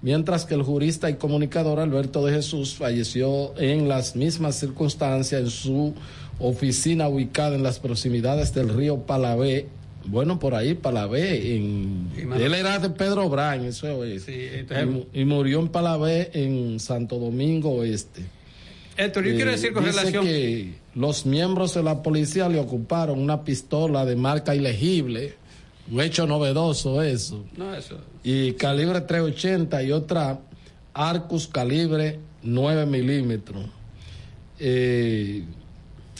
[0.00, 5.50] mientras que el jurista y comunicador Alberto de Jesús falleció en las mismas circunstancias en
[5.50, 5.94] su
[6.38, 9.66] oficina ubicada en las proximidades del río Palabé.
[10.10, 12.10] Bueno, por ahí, Palabé, en...
[12.16, 14.24] Él era de Pedro Brán, eso es.
[14.24, 18.22] Sí, entonces- y, mu- y murió en Palabé, en Santo Domingo Oeste.
[18.96, 20.24] Héctor, yo Eh, quiero decir con dice relación.
[20.24, 25.34] que los miembros de la policía le ocuparon una pistola de marca ilegible,
[25.90, 27.98] un hecho novedoso eso, No, eso.
[28.24, 30.40] y calibre 380 y otra
[30.94, 33.66] Arcus calibre 9 milímetros.
[34.58, 35.44] Eh,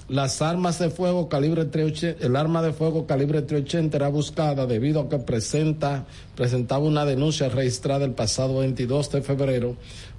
[0.09, 5.01] las armas de fuego calibre 380, el arma de fuego calibre 380 era buscada debido
[5.03, 9.77] a que presenta, presentaba una denuncia registrada el pasado 22 de febrero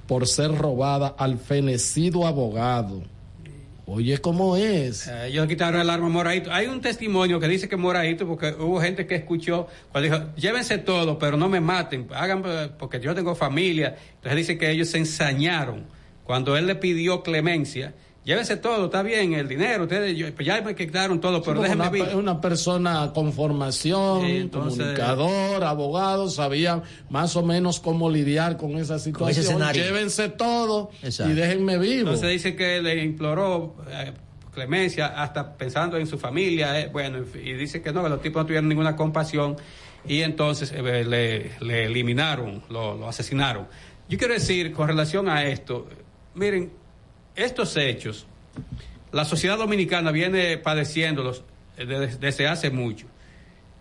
[0.08, 3.02] por ser robada al fenecido abogado.
[3.88, 5.08] Oye, ¿cómo es?
[5.08, 6.56] Eh, ellos quitaron el arma a.
[6.56, 10.78] Hay un testimonio que dice que Moraito, porque hubo gente que escuchó, cuando dijo, llévense
[10.78, 13.98] todo, pero no me maten, hagan, eh, porque yo tengo familia.
[14.18, 15.88] Entonces dice que ellos se ensañaron.
[16.24, 17.96] Cuando él le pidió clemencia,
[18.26, 21.64] llévense todo, está bien, el dinero, ustedes yo- pues ya me quitaron todo, pero Como
[21.64, 22.16] déjenme una, vivir.
[22.16, 28.78] una persona con formación, Sí, entonces- comunicador, abogado, sabía más o menos cómo lidiar con
[28.78, 29.46] esa situación.
[29.46, 29.84] escenario.
[29.84, 31.32] Llévense todo Exacto.
[31.32, 32.10] y déjenme vivo.
[32.12, 34.14] Entonces dice que le imploró eh,
[34.54, 38.42] clemencia hasta pensando en su familia, eh, bueno, y dice que no, que los tipos
[38.42, 39.56] no tuvieron ninguna compasión
[40.06, 43.68] y entonces eh, le, le eliminaron, lo, lo asesinaron.
[44.10, 45.88] Yo quiero decir, con relación a esto,
[46.36, 46.72] miren,
[47.44, 48.28] estos hechos,
[49.12, 51.44] la sociedad dominicana viene padeciéndolos
[51.78, 51.86] eh,
[52.20, 53.08] desde, hace mucho.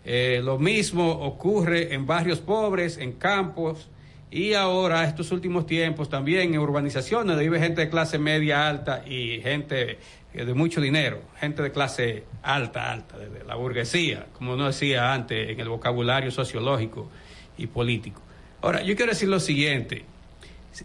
[0.04, 3.88] Eh, lo mismo ocurre en barrios pobres, en campos
[4.30, 9.02] y ahora estos últimos tiempos también en urbanizaciones donde vive gente de clase media alta
[9.06, 9.98] y gente
[10.32, 15.12] eh, de mucho dinero, gente de clase alta, alta, de, la burguesía, como uno decía
[15.12, 17.10] antes en el vocabulario sociológico
[17.56, 18.22] y político.
[18.62, 20.04] Ahora, yo quiero decir lo siguiente.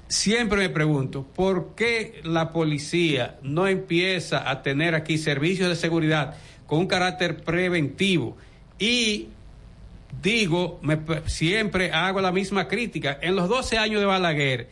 [0.08, 6.36] Siempre me pregunto, ¿por qué la policía no empieza a tener aquí servicios de seguridad
[6.66, 8.38] con un carácter preventivo?
[8.80, 9.28] Y
[10.22, 13.18] digo, me- siempre hago la misma crítica.
[13.22, 14.70] En los 12 años de Balaguer,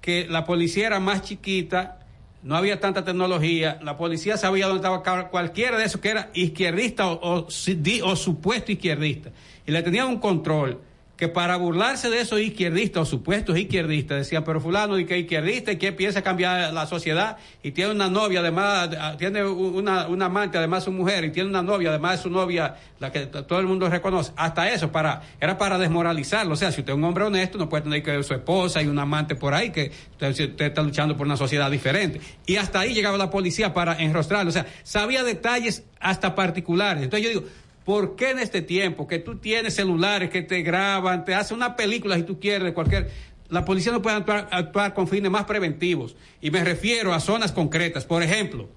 [0.00, 2.00] que la policía era más chiquita,
[2.42, 7.08] no había tanta tecnología, la policía sabía dónde estaba cualquiera de esos que era izquierdista
[7.08, 9.30] o supuesto izquierdista.
[9.66, 10.80] Y le tenían un control
[11.16, 15.72] que para burlarse de esos izquierdistas o supuestos izquierdistas decían, pero fulano y es izquierdista
[15.72, 20.58] y que piensa cambiar la sociedad y tiene una novia, además, tiene una, una amante,
[20.58, 23.66] además su mujer, y tiene una novia, además de su novia, la que todo el
[23.66, 24.32] mundo reconoce.
[24.36, 26.52] Hasta eso, para, era para desmoralizarlo.
[26.52, 28.86] O sea, si usted es un hombre honesto, no puede tener que su esposa y
[28.86, 32.20] un amante por ahí, que usted, usted está luchando por una sociedad diferente.
[32.44, 34.50] Y hasta ahí llegaba la policía para enrostrarlo.
[34.50, 37.04] O sea, sabía detalles hasta particulares.
[37.04, 37.50] Entonces yo digo,
[37.86, 41.76] ¿Por qué en este tiempo que tú tienes celulares que te graban, te hacen una
[41.76, 43.10] película si tú quieres, cualquier...
[43.48, 46.16] La policía no puede actuar, con fines más preventivos.
[46.40, 48.04] Y me refiero a zonas concretas.
[48.04, 48.68] Por ejemplo,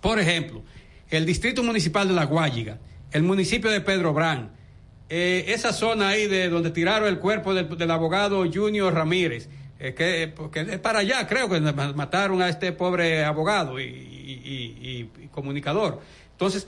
[0.00, 0.62] por ejemplo,
[1.10, 2.78] el Distrito Municipal de La Guayiga,
[3.12, 4.52] el municipio de Pedro Brán,
[5.10, 10.32] eh, esa zona ahí de donde tiraron el cuerpo del, abogado Junior Ramírez, eh, que,
[10.34, 16.00] porque es para allá, creo que ma- mataron a este pobre abogado y- y comunicador.
[16.32, 16.66] Entonces,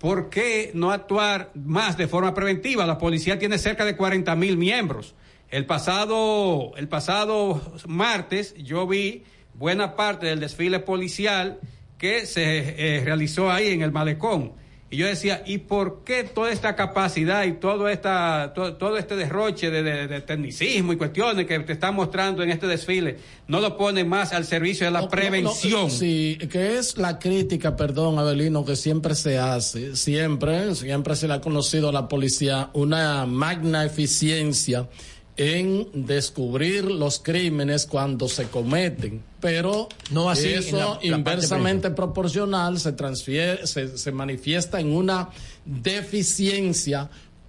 [0.00, 2.86] ¿por qué no actuar más de forma preventiva?
[2.86, 5.14] La policía tiene cerca de 40 mil miembros.
[5.50, 9.24] El pasado, el pasado martes yo vi
[9.54, 11.60] buena parte del desfile policial
[11.98, 14.54] que se eh, realizó ahí en el malecón.
[14.92, 19.14] Y yo decía, ¿y por qué toda esta capacidad y todo, esta, to- todo este
[19.14, 23.60] derroche de, de- de tecnicismo y cuestiones que te están mostrando en este desfile no
[23.60, 25.72] lo pone más al servicio de la prevención?
[25.82, 31.14] No, no, sí, que es la crítica, perdón, Abelino, que siempre se hace, siempre, siempre
[31.14, 34.88] se le ha conocido a la policía una magna eficiencia
[35.42, 42.78] en descubrir los crímenes cuando se cometen, pero No así la- eso la inversamente proporcional
[42.78, 45.30] se transfiere, se, se manifiesta en una
[45.64, 47.08] deficiencia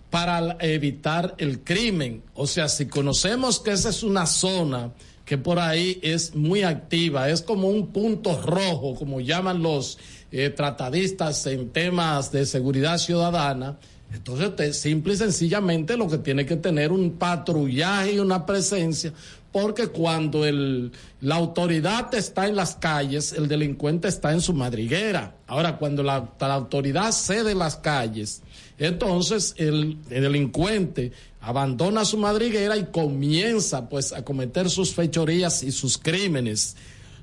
[0.10, 2.24] para evitar el crimen.
[2.34, 4.92] O sea, si conocemos que esa es una zona
[5.26, 9.98] que por ahí es muy activa, es como un punto rojo, como llaman los
[10.32, 13.78] eh, tratadistas en temas de seguridad ciudadana,
[14.14, 19.14] entonces usted simple y sencillamente lo que tiene que tener un patrullaje y una presencia,
[19.52, 25.36] porque cuando el, la autoridad está en las calles, el delincuente está en su madriguera.
[25.48, 28.42] Ahora, cuando la, la autoridad cede las calles,
[28.78, 31.12] entonces el, el delincuente
[31.42, 36.76] abandona su madriguera y comienza pues a cometer sus fechorías y sus crímenes.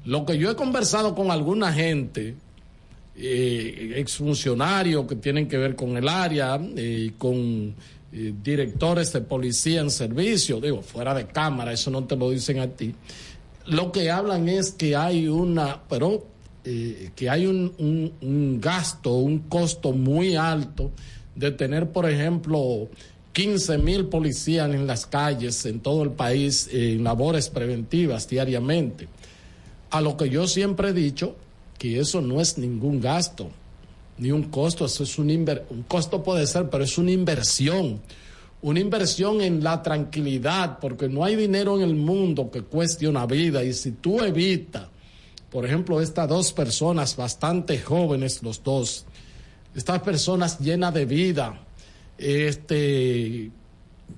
[0.04, 2.34] Lo que yo he conversado con alguna gente,
[3.20, 7.74] eh, exfuncionarios que tienen que ver con el área, eh, con
[8.10, 12.58] eh, directores de policía en servicio, digo, fuera de cámara, eso no te lo dicen
[12.58, 12.94] a ti.
[13.66, 16.26] Lo que hablan es que hay una, pero
[16.64, 20.90] eh, que hay un, gasto, un costo muy alto
[21.34, 22.88] de tener, por ejemplo,
[23.32, 29.06] 15 mil policías en las calles en todo el país en labores preventivas diariamente.
[29.90, 31.36] A lo que yo siempre he dicho,
[31.78, 33.50] que eso no es ningún gasto,
[34.18, 38.00] ni un costo, eso es un, inver- un costo puede ser, pero es una inversión,
[38.60, 43.26] una inversión en la tranquilidad, porque no hay dinero en el mundo que cueste una
[43.26, 44.88] vida y si tú evitas,
[45.50, 49.06] por ejemplo, estas dos personas bastante jóvenes, los dos,
[49.74, 51.60] estas personas llenas de vida,
[52.18, 53.50] este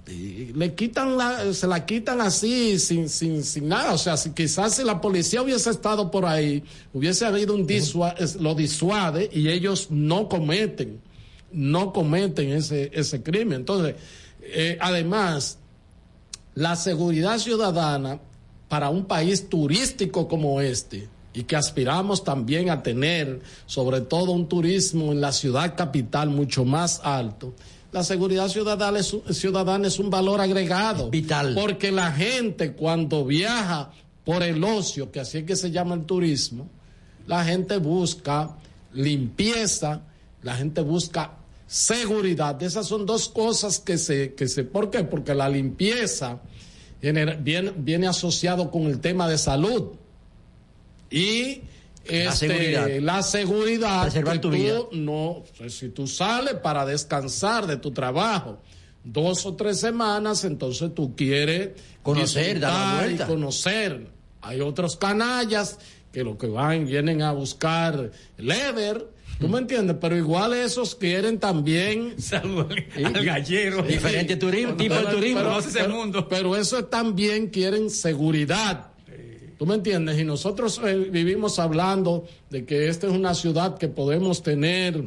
[0.07, 3.93] le quitan la, se la quitan así sin, sin, sin nada.
[3.93, 8.15] O sea, si quizás si la policía hubiese estado por ahí, hubiese habido un disua-
[8.41, 11.01] lo disuade y ellos no cometen,
[11.53, 13.61] no cometen ese, ese crimen.
[13.61, 13.95] Entonces,
[14.43, 15.59] eh, además,
[16.55, 18.21] la seguridad ciudadana
[18.69, 24.49] para un país turístico como este y que aspiramos también a tener sobre todo un
[24.49, 27.55] turismo en la ciudad capital mucho más alto.
[27.93, 31.11] La seguridad ciudadana es, un- ciudadana es un valor agregado.
[31.11, 31.55] Vital.
[31.55, 33.91] Porque la gente cuando viaja
[34.25, 36.69] por el ocio, que así es que se llama el turismo,
[37.27, 38.57] la gente busca
[38.93, 40.03] limpieza,
[40.43, 41.33] la gente busca
[41.67, 42.62] seguridad.
[42.62, 45.05] Esas son dos cosas que se, que se, ¿por qué?
[45.05, 46.41] Porque la limpieza
[47.03, 49.93] viene, viene, viene asociado con el tema de salud.
[51.11, 51.62] Y
[52.09, 52.89] La este, seguridad.
[53.01, 54.78] la seguridad Preservar que tu tú vida.
[54.93, 58.60] no, sea, si tú sales para descansar de tu trabajo
[59.05, 61.70] dos o tres semanas, entonces tú quieres
[62.02, 63.27] Conocer, dar la y vuelta.
[63.27, 64.06] conocer.
[64.43, 65.78] Hay otros canallas
[66.12, 69.06] que lo que van, vienen a buscar leather,
[69.39, 69.97] ¿tú me entiendes?
[70.01, 72.16] Pero igual esos quieren también...
[73.05, 73.82] al gallero.
[73.82, 75.39] Diferente turismo, tipo de Pero- turismo.
[75.39, 76.28] pero- Conoces el pero- mundo.
[76.28, 78.90] Pero eso también quieren seguridad.
[79.61, 80.19] ¿Tú me entiendes?
[80.19, 85.07] Y nosotros eh, vivimos hablando de que esta es una ciudad que podemos tener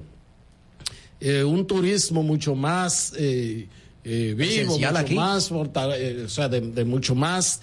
[1.20, 3.68] eh, un turismo mucho más eh,
[4.04, 5.16] eh, vivo, mucho aquí.
[5.16, 5.68] más, o
[6.28, 7.62] sea, de, de mucho más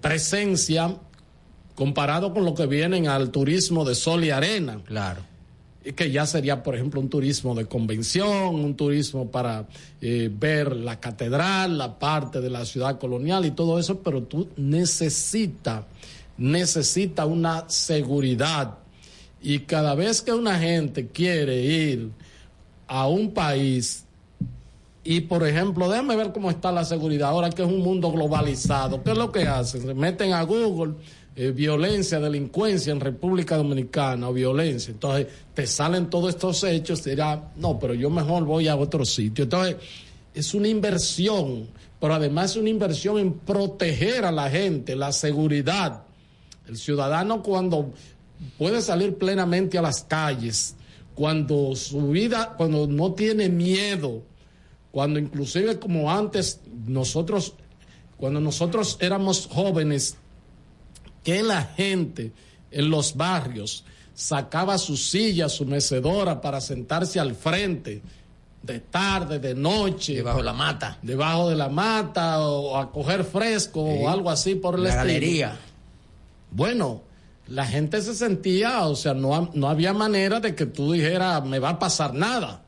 [0.00, 0.96] presencia
[1.74, 4.80] comparado con lo que vienen al turismo de sol y arena.
[4.86, 5.20] Claro.
[5.94, 9.66] Que ya sería, por ejemplo, un turismo de convención, un turismo para
[10.00, 14.48] eh, ver la catedral, la parte de la ciudad colonial y todo eso, pero tú
[14.56, 15.84] necesitas,
[16.36, 18.78] necesita una seguridad.
[19.40, 22.10] Y cada vez que una gente quiere ir
[22.86, 24.04] a un país
[25.10, 29.02] y, por ejemplo, déjame ver cómo está la seguridad ahora que es un mundo globalizado.
[29.02, 29.80] ¿Qué es lo que hacen?
[29.80, 30.96] Se meten a Google
[31.40, 34.90] eh, violencia, delincuencia en República Dominicana violencia.
[34.90, 39.44] Entonces, te salen todos estos hechos, dirá, no, pero yo mejor voy a otro sitio.
[39.44, 39.76] Entonces,
[40.34, 41.68] es una inversión,
[42.00, 46.02] pero además es una inversión en proteger a la gente, la seguridad.
[46.66, 47.92] El ciudadano cuando
[48.58, 50.74] puede salir plenamente a las calles,
[51.14, 54.24] cuando su vida, cuando no tiene miedo,
[54.90, 57.54] cuando inclusive como antes nosotros
[58.16, 60.16] cuando nosotros éramos jóvenes,
[61.24, 62.32] que la gente
[62.70, 63.84] en los barrios
[64.14, 68.02] sacaba su silla, su mecedora para sentarse al frente
[68.62, 70.14] de tarde, de noche.
[70.16, 70.98] Debajo de la mata.
[71.02, 73.98] Debajo de la mata o a coger fresco Sí.
[74.02, 75.04] o algo así por el La estilo.
[75.06, 75.56] galería.
[76.50, 77.02] Bueno,
[77.46, 81.58] la gente se sentía, o sea, no, no había manera de que tú dijeras, me
[81.58, 82.62] va a pasar nada.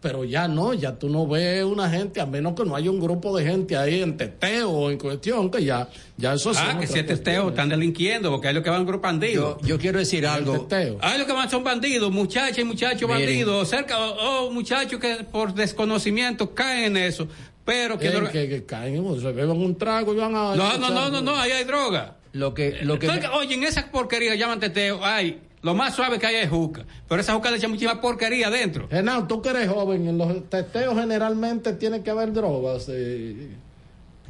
[0.00, 3.00] Pero ya no, ya tú no ves una gente, a menos que no haya un
[3.00, 6.86] grupo de gente ahí en teteo o en cuestión, que ya, ya eso Ah, que
[6.86, 7.48] si es cuestiones.
[7.48, 9.56] están delinquiendo, porque hay los que van grupos bandidos.
[9.62, 10.68] Yo, yo quiero decir algo.
[11.00, 15.24] Hay los que van son bandidos, muchachas y muchachos bandidos, cerca, o o muchachos que
[15.32, 17.26] por desconocimiento caen en eso,
[17.64, 18.06] pero que...
[18.06, 20.54] Eh, droga- que, que caen, se beben un trago y van a...
[20.54, 22.14] No, no, no, no, no, ahí hay droga.
[22.34, 26.18] Lo que, lo que Entonces, oye, en esa porquería llaman teteo, ay, lo más suave
[26.18, 28.88] que hay es juca, pero esa juca le echa muchísima porquería adentro.
[28.90, 32.86] Genao, tú que eres joven, en los testeos generalmente tiene que haber drogas.
[32.88, 33.50] eh.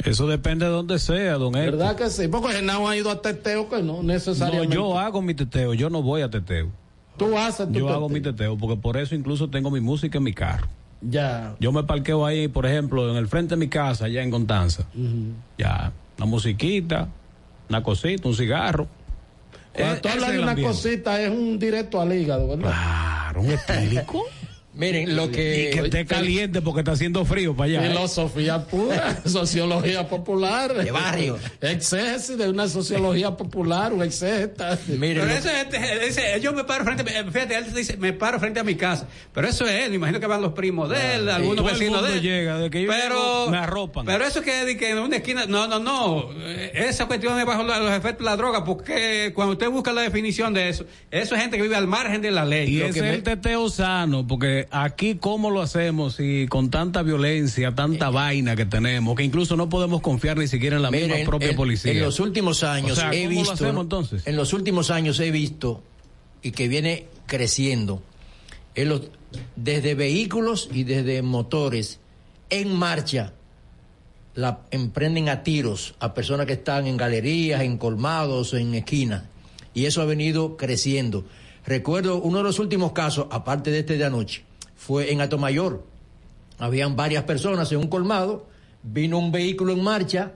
[0.05, 1.77] Eso depende de donde sea, don Héctor.
[1.79, 2.29] ¿Verdad que sí?
[2.29, 4.75] Porque Genao ha ido a teteo que no No, necesariamente.
[4.75, 6.69] yo hago mi teteo, yo no voy a teteo.
[7.17, 10.25] Tú haces tu Yo hago mi teteo porque por eso incluso tengo mi música en
[10.25, 10.69] mi carro.
[11.01, 11.57] Ya.
[11.59, 14.85] Yo me parqueo ahí, por ejemplo, en el frente de mi casa, allá en Contanza.
[15.59, 17.09] Ya, una musiquita,
[17.69, 18.87] una cosita, un cigarro.
[19.79, 20.73] Cuando Eh, tú hablas de una ambiente.
[20.75, 22.71] cosita, es un directo al hígado, ¿verdad?
[22.73, 24.25] Claro, un explico.
[24.79, 25.71] Miren, lo que.
[25.71, 27.85] Y que esté caliente porque está haciendo frío para allá.
[27.85, 27.89] ¿eh?
[27.91, 30.73] Filosofía pura, sociología popular.
[30.73, 31.37] De barrio.
[31.61, 34.79] Exceso de una sociología popular, un exégeta.
[34.87, 38.13] Miren, Pero lo- ese, este, ese- yo me paro frente, eh, fíjate, él dice, me
[38.13, 40.89] paro frente a mi casa, pero eso es, él, me imagino que van los primos
[40.89, 42.23] de él, algunos Todo el vecinos mundo de él.
[42.23, 44.07] llega, de que yo pero, llego, me arropan.
[44.07, 47.45] Pero eso que, de que en una esquina, no, no, no, eh, esa cuestión es
[47.45, 50.85] bajo la- los efectos de la droga, porque cuando usted busca la definición de eso,
[51.11, 52.77] eso es gente que vive al margen de la ley.
[52.77, 56.47] Y Lo ese que es me- el teteo sano, porque aquí cómo lo hacemos y
[56.49, 60.82] con tanta violencia, tanta vaina que tenemos, que incluso no podemos confiar ni siquiera en
[60.82, 61.93] la misma propia en, policía.
[61.93, 63.53] en los últimos años O sea, he ¿cómo lo visto.
[63.55, 64.27] hacemos, entonces?
[64.27, 65.82] En los últimos años he visto
[66.43, 68.03] y que viene creciendo
[68.74, 69.03] en los-
[69.57, 72.01] desde vehículos y desde motores
[72.51, 73.32] en marcha
[74.35, 79.24] la emprenden a tiros a personas que están en galerías, en colmados, en esquinas.
[79.74, 81.24] Y eso ha venido creciendo.
[81.66, 84.43] Recuerdo uno de los últimos casos, aparte de este de anoche,
[84.79, 85.85] fue en Atomayor.
[86.59, 88.47] Habían varias personas en un colmado,
[88.83, 90.33] vino un vehículo en marcha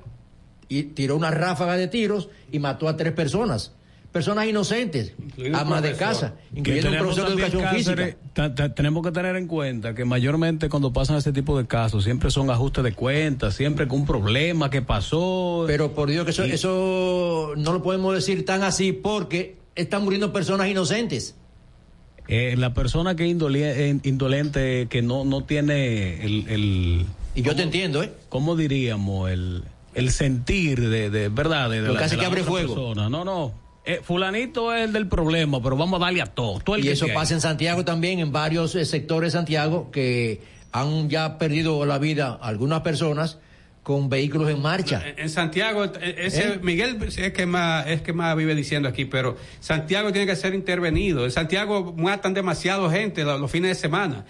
[0.69, 3.73] y tiró una ráfaga de tiros y mató a tres personas.
[4.12, 5.14] Personas inocentes,
[5.55, 8.31] amas de casa, incluyendo un tenemos profesor de educación Cáceres, física.
[8.35, 12.05] ta- ta- tenemos que tener en cuenta que mayormente cuando pasan ese tipo de casos
[12.05, 15.64] siempre son ajustes de cuentas, siempre con un problema que pasó.
[15.66, 20.05] Pero por Dios que eso, Y- eso no lo podemos decir tan así porque están
[20.05, 21.35] muriendo personas inocentes.
[22.28, 27.55] Eh, la persona que es eh, indolente, que no, no tiene el, el- Y yo
[27.57, 28.12] te entiendo, ¿eh?
[28.28, 29.31] ¿cómo diríamos?
[29.31, 31.69] El, el sentir de, de verdad.
[31.69, 32.74] De, de Lo la- de que abre fuego.
[32.74, 33.09] persona.
[33.09, 33.53] No, no.
[33.85, 36.61] Eh, fulanito es el del problema, pero vamos a darle a todo.
[36.61, 39.90] todo el Y que eso pasa en Santiago también, en varios eh, sectores de Santiago
[39.90, 40.40] que
[40.70, 43.39] han ya perdido la vida algunas personas
[43.82, 45.02] con vehículos en marcha.
[45.16, 46.59] En Santiago, eh, ese ¿Eh?
[46.62, 50.54] Miguel es que más es que más vive diciendo aquí, pero Santiago tiene que ser
[50.54, 51.24] intervenido.
[51.24, 54.24] En Santiago matan demasiado gente los, los fines de semana.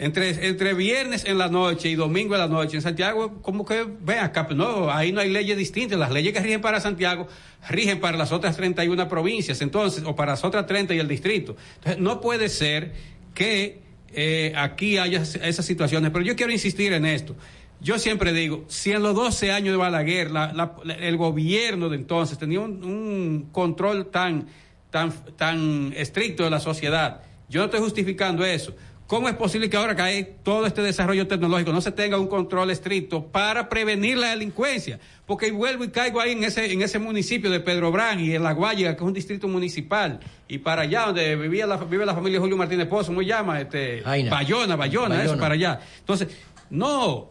[0.00, 3.84] Entre, entre viernes en la noche y domingo en la noche en Santiago, como que
[4.00, 5.98] ven acá, no, ahí no hay leyes distintas.
[5.98, 7.26] Las leyes que rigen para Santiago
[7.68, 11.56] rigen para las otras 31 provincias, entonces, o para las otras 30 y el distrito.
[11.76, 12.92] Entonces, no puede ser
[13.34, 13.80] que
[14.12, 17.34] eh, aquí haya esas situaciones, pero yo quiero insistir en esto.
[17.80, 21.88] Yo siempre digo, si en los 12 años de Balaguer la- la- la- el gobierno
[21.88, 24.46] de entonces tenía un, un control tan,
[24.90, 28.74] tan, tan estricto de la sociedad, yo no estoy justificando eso.
[29.06, 32.26] ¿Cómo es posible que ahora que hay todo este desarrollo tecnológico no se tenga un
[32.26, 34.98] control estricto para prevenir la delincuencia?
[35.24, 38.42] Porque vuelvo y caigo ahí en ese, en ese municipio de Pedro Brán y en
[38.42, 42.14] La Guaya, que es un distrito municipal, y para allá donde vivía la, vive la
[42.14, 43.58] familia Julio Martínez Pozo, ¿cómo se llama?
[43.62, 44.30] Este, Jaina.
[44.30, 45.40] Bayona, Bayona, eso Bayona.
[45.40, 45.80] para allá.
[46.00, 46.28] Entonces,
[46.68, 47.30] no,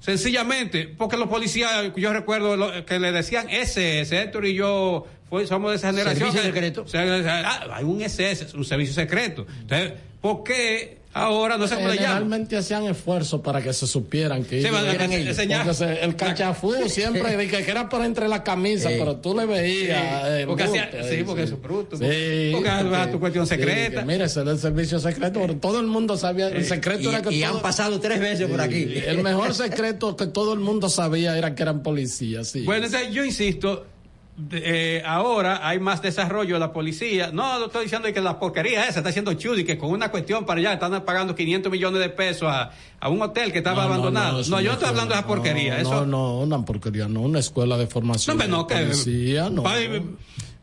[0.00, 5.46] sencillamente, porque los policías, yo recuerdo lo- que le decían SS, Héctor y yo fue-
[5.46, 6.32] somos de esa generación.
[6.32, 6.84] Servicio secreto.
[7.44, 9.46] ah, hay un SS, un servicio secreto.
[9.60, 12.00] Entonces, ¿por qué ahora no se puede llamar?
[12.18, 15.36] Generalmente hacían esfuerzos para que se supieran que Sí, eran ellos.
[15.36, 20.00] Porque el cachafú siempre dije que era por entre la camisa, pero tú le veías.
[20.26, 24.00] Sí, el porque hacía- sí, porque eso es bruto, Sí, porque tu cuestión secreta.
[24.00, 26.48] que mira, ese era el servicio secreto, porque todo el mundo sabía.
[26.48, 29.02] El secreto Y, era que y todo- han pasado tres veces por aquí.
[29.06, 32.48] El mejor secreto que todo el mundo sabía era que eran policías.
[32.48, 32.62] Sí.
[32.64, 33.86] Bueno, yo insisto,
[34.36, 37.30] de- eh, ahora hay más desarrollo de la policía.
[37.32, 40.44] No, no estoy diciendo que la porquería esa está haciendo Chudi, que con una cuestión
[40.44, 43.88] para allá están pagando 500 millones de pesos a, a un hotel que estaba No,
[43.88, 44.38] no, abandonado.
[44.38, 45.74] No, yo no es estoy hablando de esa porquería.
[45.74, 48.36] No, eso, no, no, una porquería, no, una escuela de formación.
[48.36, 49.62] No, hombre, no, que- policía, no.
[49.62, 49.74] Pa-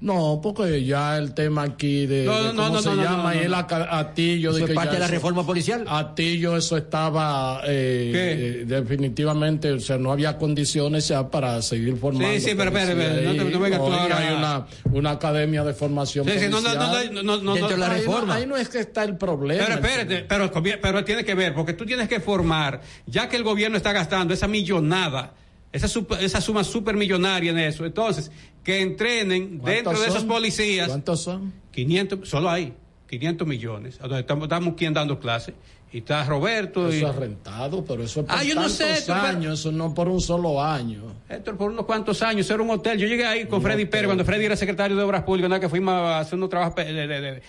[0.02, 3.04] No, porque ya el tema aquí de, No, de no, cómo no, se no, no,
[3.04, 5.14] llama no, y no, el atillo Eso de es que parte ya de la eso-
[5.14, 5.86] reforma policial.
[5.88, 12.28] Atillo eso estaba eh, eh, definitivamente, o sea, no había condiciones ya para seguir formando.
[12.34, 13.50] Sí, sí, pero, pero, no te- ahí.
[13.54, 16.90] no vengas tú ahora- hay una, una academia de formación Sí, sí, no, no, no,
[16.92, 17.14] policial.
[17.14, 18.36] no, no, no, Dentro de la no, ahí no- reforma.
[18.36, 19.66] Ahí no es que está el problema.
[19.68, 20.52] Pero espérate, pero,
[20.82, 24.34] pero tiene que ver, porque tú tienes que formar, ya que el gobierno está gastando
[24.34, 25.34] esa millonada,
[25.72, 28.32] esa, sup- esa suma supermillonaria en eso, entonces,
[28.64, 30.88] que entrenen ¿Cuántos dentro de esos policías.
[30.88, 31.54] ¿Cuántos son?
[31.72, 32.74] 500, solo hay
[33.08, 35.56] 500 millones, a donde estamos, estamos quien dando clases,
[35.94, 36.90] y está Roberto.
[36.90, 39.94] y, Eso es rentado, pero eso es por Ah, yo no sé, años, eso no
[39.94, 41.04] por un solo año.
[41.28, 42.98] Héctor, por unos cuantos años, era un hotel.
[42.98, 45.60] Yo llegué ahí con Freddy Pérez, cuando Freddy era secretario de Obras Públicas, ¿no?
[45.60, 47.42] que fuimos a hacer unos trabajos, él,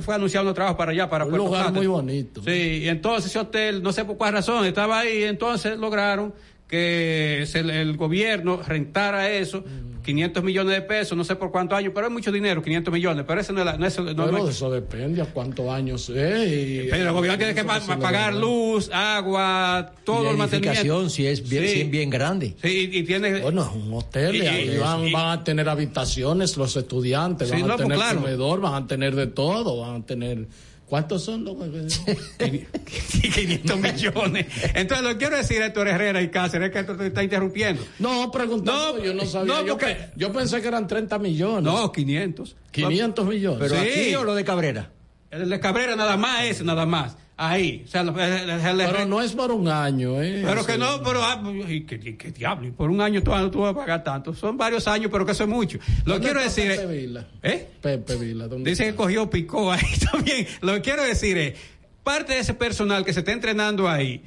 [0.00, 2.42] fue a anunciar unos trabajos para allá, para Un Puerto lugar muy bonito.
[2.42, 6.34] Sí, y entonces ese hotel, no sé por cuál razón, estaba ahí, y entonces lograron
[6.68, 10.02] que se- el, gobierno rentara eso, Mm.
[10.04, 13.24] 500 millones de pesos, no sé por cuántos años, pero es mucho dinero, 500 millones,
[13.26, 15.68] pero eso no es, la- no es- no- pero no es- eso depende a cuántos
[15.68, 16.48] años es.
[16.52, 21.08] y- pero el gobierno tiene que pa- pagar luz, agua, todo Y el mantenimiento.
[21.10, 21.68] si es bien, Sí.
[21.74, 22.54] si es bien grande.
[22.62, 23.40] Sí, y tiene...
[23.40, 26.76] Bueno, es un hotel, y, Y- ahí y- van, y- van a tener habitaciones los
[26.76, 28.20] estudiantes, Sí, van a pues, tener claro.
[28.20, 30.46] comedor, van a tener de todo, van a tener...
[30.88, 31.56] ¿Cuántos son los
[32.38, 34.46] 500 millones.
[34.74, 37.82] Entonces, lo que quiero decir a Héctor Herrera y Cáceres es que te está interrumpiendo.
[37.98, 39.52] No, preguntando, yo no sabía.
[39.54, 41.62] no, yo, porque- yo pensé que eran 30 millones.
[41.64, 42.56] No, 500.
[42.70, 43.58] 500 millones.
[43.60, 43.88] Pero Sí.
[43.88, 44.90] aquí o lo de Cabrera.
[45.30, 47.16] El de Cabrera nada más es, nada más.
[47.40, 47.84] Ahí.
[47.86, 50.42] O sea, Pero no es por un año, ¿eh?
[50.44, 53.30] Pero que no, pero ah, y que, y que diablo, y por un año tú,
[53.50, 54.34] tú vas a pagar tanto.
[54.34, 55.78] Son varios años, pero que eso es mucho.
[56.04, 57.28] Lo ¿Dónde quiero decir Pepe Vila?
[57.44, 57.68] ¿eh?
[57.80, 60.48] Pepe Vila, ¿dónde Dice que cogió picó ahí también.
[60.62, 61.54] Lo que quiero decir es,
[62.02, 64.20] parte de ese personal que se está entrenando ahí,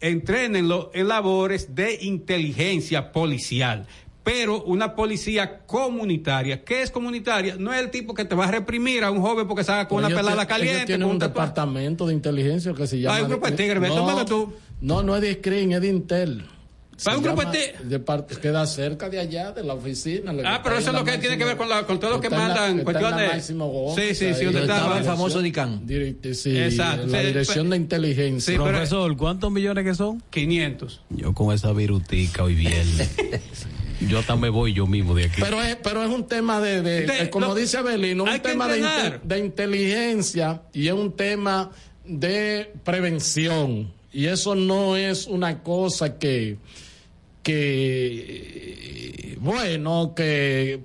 [0.00, 3.86] entrénenlo en labores de inteligencia policial.
[4.26, 6.64] Pero una policía comunitaria.
[6.64, 7.54] ¿Qué es comunitaria?
[7.60, 9.98] No es el tipo que te va a reprimir a un joven porque salga con
[9.98, 10.74] una Ellos pelada tie- caliente.
[10.78, 13.14] ellos tienen con un departamento de inteligencia que se llama.
[13.14, 14.52] Hay un grupo de tigres, no, tú.
[14.80, 16.44] no, no es de Screen, es de Intel.
[16.96, 20.32] Se Hay un grupo de de parte- queda cerca de allá, de la oficina.
[20.44, 22.28] Ah, pero eso es lo que tiene que ver con, la- con todo lo que
[22.30, 23.44] la- mandan cuestiones.
[23.44, 25.86] Sí, sí, sí, donde estaba el famoso DICAN.
[25.86, 28.52] Direct- sí, Exacto, la sí, dirección de inteligencia.
[28.54, 30.20] Sí, pero- Profesor, ¿cuántos millones que son?
[30.30, 31.02] 500.
[31.10, 33.10] Yo con esa virutica hoy viernes.
[34.00, 35.40] yo hasta me voy yo mismo de aquí.
[35.40, 38.68] Pero es, pero es un tema de, de- De- como lo- dice Abelino, un tema
[38.68, 41.70] de, inte- de inteligencia y es un tema
[42.04, 43.92] de prevención.
[44.12, 46.56] Y eso no es una cosa que,
[47.96, 50.80] que bueno, que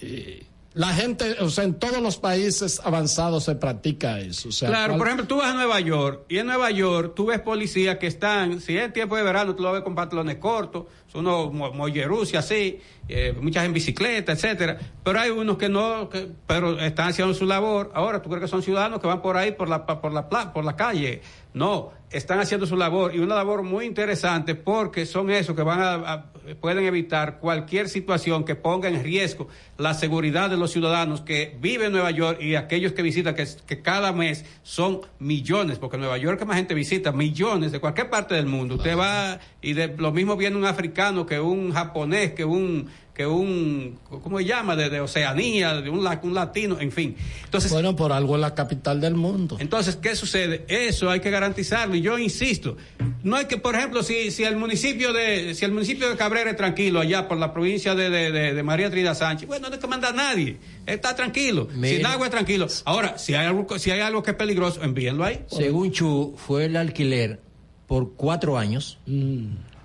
[0.00, 0.44] eh,
[0.74, 4.48] la gente, o sea, en todos los países avanzados se practica eso.
[4.48, 7.12] O sea, Claro, ¿cuál- por ejemplo, tú vas a Nueva York y en Nueva York
[7.16, 10.36] tú ves policías que están, si es tiempo de verano, tú lo ves con pantalones
[10.36, 10.84] cortos,
[11.14, 14.78] unos mo- mollerus y así, eh, muchas en bicicleta, etcétera.
[15.02, 17.90] Pero hay unos que no, que- pero están haciendo su labor.
[17.94, 20.64] Ahora, ¿tú crees que son ciudadanos que van por ahí por la por la por
[20.64, 21.20] la calle?
[21.52, 25.80] No, están haciendo su labor y una labor muy interesante porque son esos que van
[25.80, 26.26] a, a-
[26.60, 31.86] pueden evitar cualquier situación que ponga en riesgo la seguridad de los ciudadanos que viven
[31.86, 36.18] en Nueva York y aquellos que visitan, que, que cada mes son millones, porque Nueva
[36.18, 38.76] York que más gente visita, millones de cualquier parte del mundo.
[38.76, 40.90] Usted va y de lo mismo viene un africano
[41.26, 44.76] que un japonés, que un que un, ¿cómo se llama?
[44.76, 47.16] De, de Oceanía, de un, la- un latino, en fin.
[47.44, 49.58] Entonces, bueno, por algo es la capital del mundo.
[49.60, 50.64] entonces, ¿qué sucede?
[50.68, 51.94] Eso hay que garantizarlo.
[51.96, 52.78] Y yo insisto,
[53.22, 56.50] no hay que, por ejemplo, si, si el municipio de, si el municipio de Cabrera
[56.52, 59.74] es tranquilo allá por la provincia de, de, de- de María Trida Sánchez, bueno, no
[59.74, 60.56] hay que mandar a nadie.
[60.86, 61.68] Está tranquilo.
[61.74, 61.96] Mire.
[61.98, 62.68] Sin agua es tranquilo.
[62.86, 65.44] Ahora, si hay algo, si hay algo que es peligroso, envíenlo ahí.
[65.48, 67.40] Según Chu, fue el alquiler
[67.86, 68.98] por cuatro años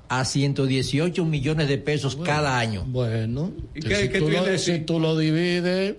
[0.10, 2.84] a 118 millones de pesos cada año.
[2.88, 5.96] Bueno, ¿Y que qué- si, qué tú lo, si tú lo divides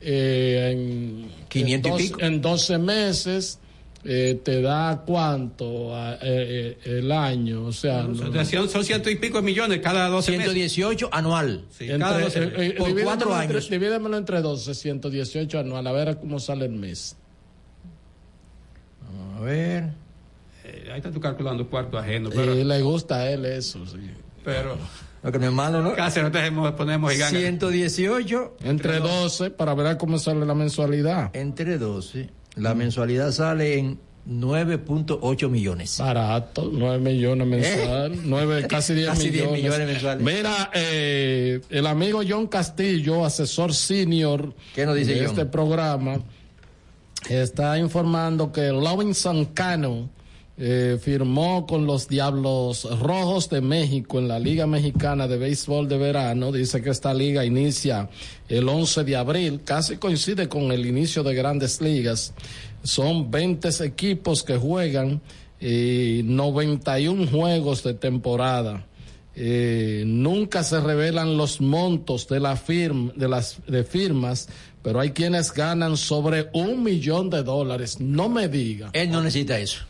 [0.00, 2.20] eh, en 500 y en, dos- pico.
[2.20, 3.58] en 12 meses,
[4.04, 9.10] eh, te da cuánto a- eh, eh, el año, o sea, no- Son, son ciento
[9.10, 10.44] y pico de millones cada 12 meses.
[10.54, 11.66] 118 anual.
[11.70, 12.58] Sí, entre- cada 12 meses.
[12.58, 13.68] eh, eh, por cuatro entre- años.
[13.68, 17.16] divídemelo entre 12, 118 anual, a ver cómo sale el mes.
[19.36, 19.90] A ver.
[20.64, 22.28] Eh, ahí está tú calculando cuarto ajeno.
[22.28, 23.98] Y Pero, le gusta a él eso, sí.
[24.44, 24.76] pero
[25.22, 25.94] Lo que no es malo, ¿no?
[25.94, 27.40] casi no tenemos, ponemos gigante.
[27.40, 31.30] 118 Entre 12 para ver cómo sale la mensualidad.
[31.34, 32.28] entre 12.
[32.56, 35.96] La mensualidad sale en 9.8 millones.
[35.98, 38.20] Barato, 9 millones mensual, ¿Eh?
[38.24, 39.86] 9, casi 10 Casi 10 millones.
[39.86, 40.22] mensuales.
[40.22, 45.30] Mira, eh, el amigo John Castillo, asesor senior ¿Qué nos dice de John?
[45.30, 46.20] este programa,
[47.28, 50.10] está informando que Lawinson Cano
[50.62, 55.96] eh, firmó con los Diablos Rojos de México en la Liga Mexicana de Béisbol de
[55.96, 56.52] Verano.
[56.52, 58.10] Dice que esta liga inicia
[58.46, 62.34] el 11 de abril, casi coincide con el inicio de grandes ligas.
[62.82, 65.22] Son 20 equipos que juegan
[65.58, 68.86] y 91 juegos de temporada.
[69.34, 74.50] Eh, nunca se revelan los montos de la firma, de las de firmas,
[74.82, 77.98] pero hay quienes ganan sobre un millón de dólares.
[77.98, 78.90] No me diga.
[78.92, 79.86] Él no necesita eso.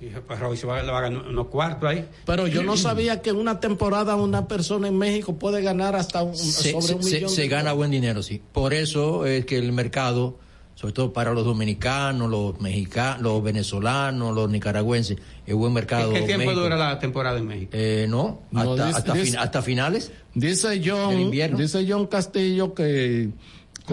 [0.00, 2.06] Y pues se va, a ganar unos cuartos ahí.
[2.24, 6.22] Pero yo no sabía que en una temporada una persona en México puede ganar hasta
[6.22, 7.30] un, Se, sobre un se- millón.
[7.30, 8.40] se de gana buen dinero, sí.
[8.52, 10.38] Por eso es que el mercado,
[10.76, 16.12] sobre todo para los dominicanos, los mexicanos, los venezolanos, los nicaragüenses, es buen mercado.
[16.12, 16.60] ¿Qué tiempo México.
[16.62, 17.70] dura la temporada en México?
[17.74, 20.12] Eh, no, No, hasta, dice- hasta, dice- fin- hasta finales.
[20.32, 23.30] Dice John, dice John Castillo que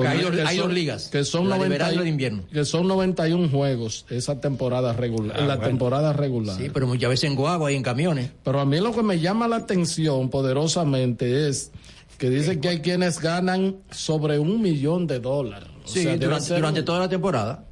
[0.01, 1.95] Que hay dos- que hay son- dos ligas, que son la de 90 verano y
[1.97, 2.43] la de invierno.
[2.51, 5.69] que son 91 juegos esa temporada regular, Ah, la bueno.
[5.69, 6.57] temporada regular.
[6.57, 8.31] Sí, pero muchas veces en guagua y en camiones.
[8.43, 11.72] Pero a mí lo que me llama la atención poderosamente es
[12.17, 15.69] que dice que hay quienes ganan sobre un millón de dólares.
[15.84, 17.65] O Sí, sea, durante, durante toda la temporada.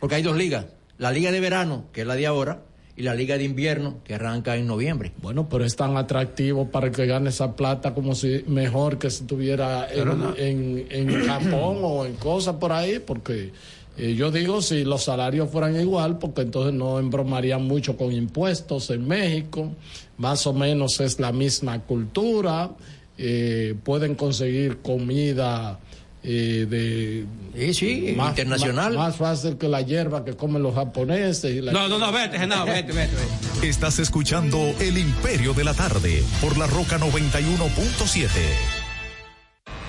[0.00, 0.66] Porque hay dos ligas.
[0.98, 2.62] La liga de verano, que es la de ahora,
[3.00, 5.12] y la liga de invierno, que arranca en noviembre.
[5.22, 9.08] Bueno, pero es tan atractivo para el que gane esa plata como si mejor que
[9.08, 10.36] si estuviera en, Pero no.
[10.36, 13.52] en, en Japón o en cosas por ahí, porque
[13.96, 18.90] eh, yo digo si los salarios fueran igual, porque entonces no embromarían mucho con impuestos
[18.90, 19.72] en México,
[20.18, 22.70] más o menos es la misma cultura,
[23.16, 25.78] eh, pueden conseguir comida.
[26.22, 28.94] Eh, de Sí, sí, internacional.
[28.94, 32.12] más, más fácil que la hierba que comen los japoneses y la No, no, no,
[32.12, 33.68] vete, Genao, vete, vete, vete.
[33.68, 38.28] Estás escuchando El Imperio de la Tarde por la Roca 91.7.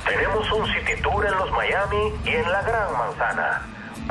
[0.08, 3.62] Tenemos un city tour en los Miami y en la Gran Manzana.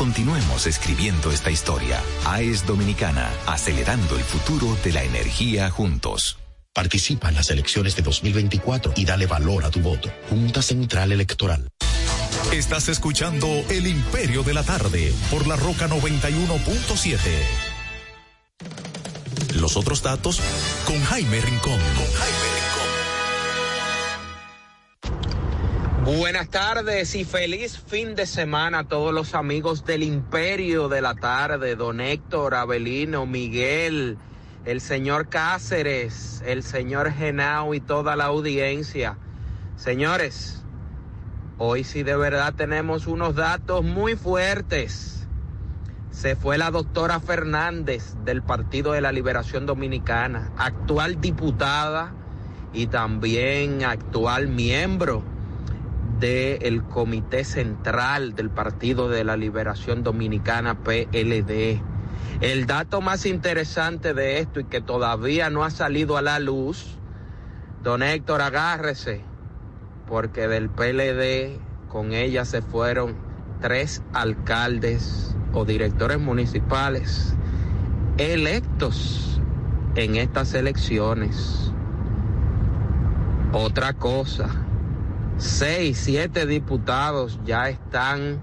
[0.00, 2.02] Continuemos escribiendo esta historia.
[2.24, 6.38] AES Dominicana, acelerando el futuro de la energía juntos.
[6.72, 10.10] Participa en las elecciones de 2024 y dale valor a tu voto.
[10.30, 11.68] Junta Central Electoral.
[12.50, 17.18] Estás escuchando El Imperio de la Tarde por la Roca 91.7.
[19.56, 20.40] Los otros datos
[20.86, 21.78] con Jaime Rincón.
[26.18, 31.14] Buenas tardes y feliz fin de semana a todos los amigos del Imperio de la
[31.14, 34.18] Tarde, don Héctor, Abelino, Miguel,
[34.64, 39.18] el señor Cáceres, el señor Genao y toda la audiencia.
[39.76, 40.64] Señores,
[41.58, 45.28] hoy sí de verdad tenemos unos datos muy fuertes.
[46.10, 52.12] Se fue la doctora Fernández del Partido de la Liberación Dominicana, actual diputada
[52.72, 55.22] y también actual miembro
[56.20, 61.80] del Comité Central del Partido de la Liberación Dominicana, PLD.
[62.42, 66.98] El dato más interesante de esto y que todavía no ha salido a la luz,
[67.82, 69.22] don Héctor, agárrese,
[70.06, 73.16] porque del PLD con ella se fueron
[73.60, 77.34] tres alcaldes o directores municipales
[78.18, 79.40] electos
[79.94, 81.72] en estas elecciones.
[83.52, 84.48] Otra cosa,
[85.40, 88.42] seis, siete diputados ya están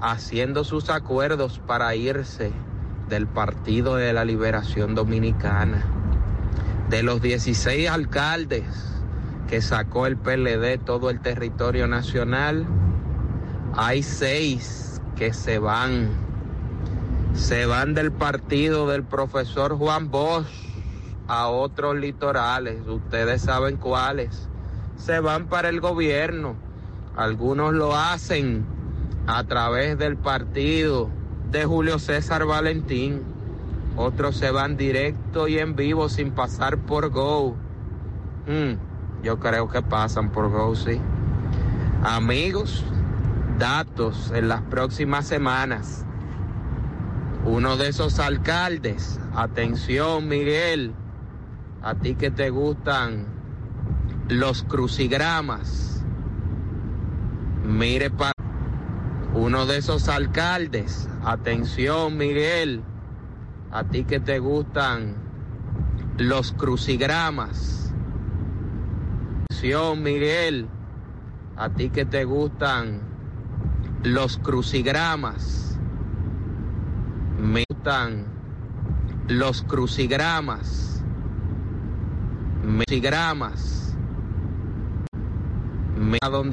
[0.00, 2.52] haciendo sus acuerdos para irse
[3.10, 5.84] del Partido de la Liberación Dominicana.
[6.88, 8.64] De los 16 alcaldes
[9.46, 12.66] que sacó el PLD todo el territorio nacional,
[13.76, 16.08] hay seis que se van.
[17.34, 20.46] Se van del partido del profesor Juan Bosch
[21.28, 22.86] a otros litorales.
[22.88, 24.49] Ustedes saben cuáles
[25.00, 26.54] se van para el gobierno.
[27.16, 28.64] Algunos lo hacen
[29.26, 31.08] a través del partido
[31.50, 33.22] de Julio César Valentín.
[33.96, 37.56] Otros se van directo y en vivo sin pasar por Go.
[38.46, 41.00] Mm, yo creo que pasan por Go, sí.
[42.02, 42.84] Amigos,
[43.58, 46.04] datos en las próximas semanas.
[47.44, 50.92] Uno de esos alcaldes, atención Miguel,
[51.82, 53.39] a ti que te gustan
[54.30, 56.04] los crucigramas.
[57.64, 58.32] Mire para
[59.34, 61.08] uno de esos alcaldes.
[61.24, 62.82] Atención, Miguel.
[63.72, 65.16] A ti que te gustan
[66.16, 67.92] los crucigramas.
[69.50, 70.68] Atención, Miguel.
[71.56, 73.00] A ti que te gustan
[74.04, 75.78] los crucigramas.
[77.36, 78.26] Me gustan
[79.26, 81.02] los crucigramas.
[82.62, 83.89] Me crucigramas.
[86.22, 86.48] A donde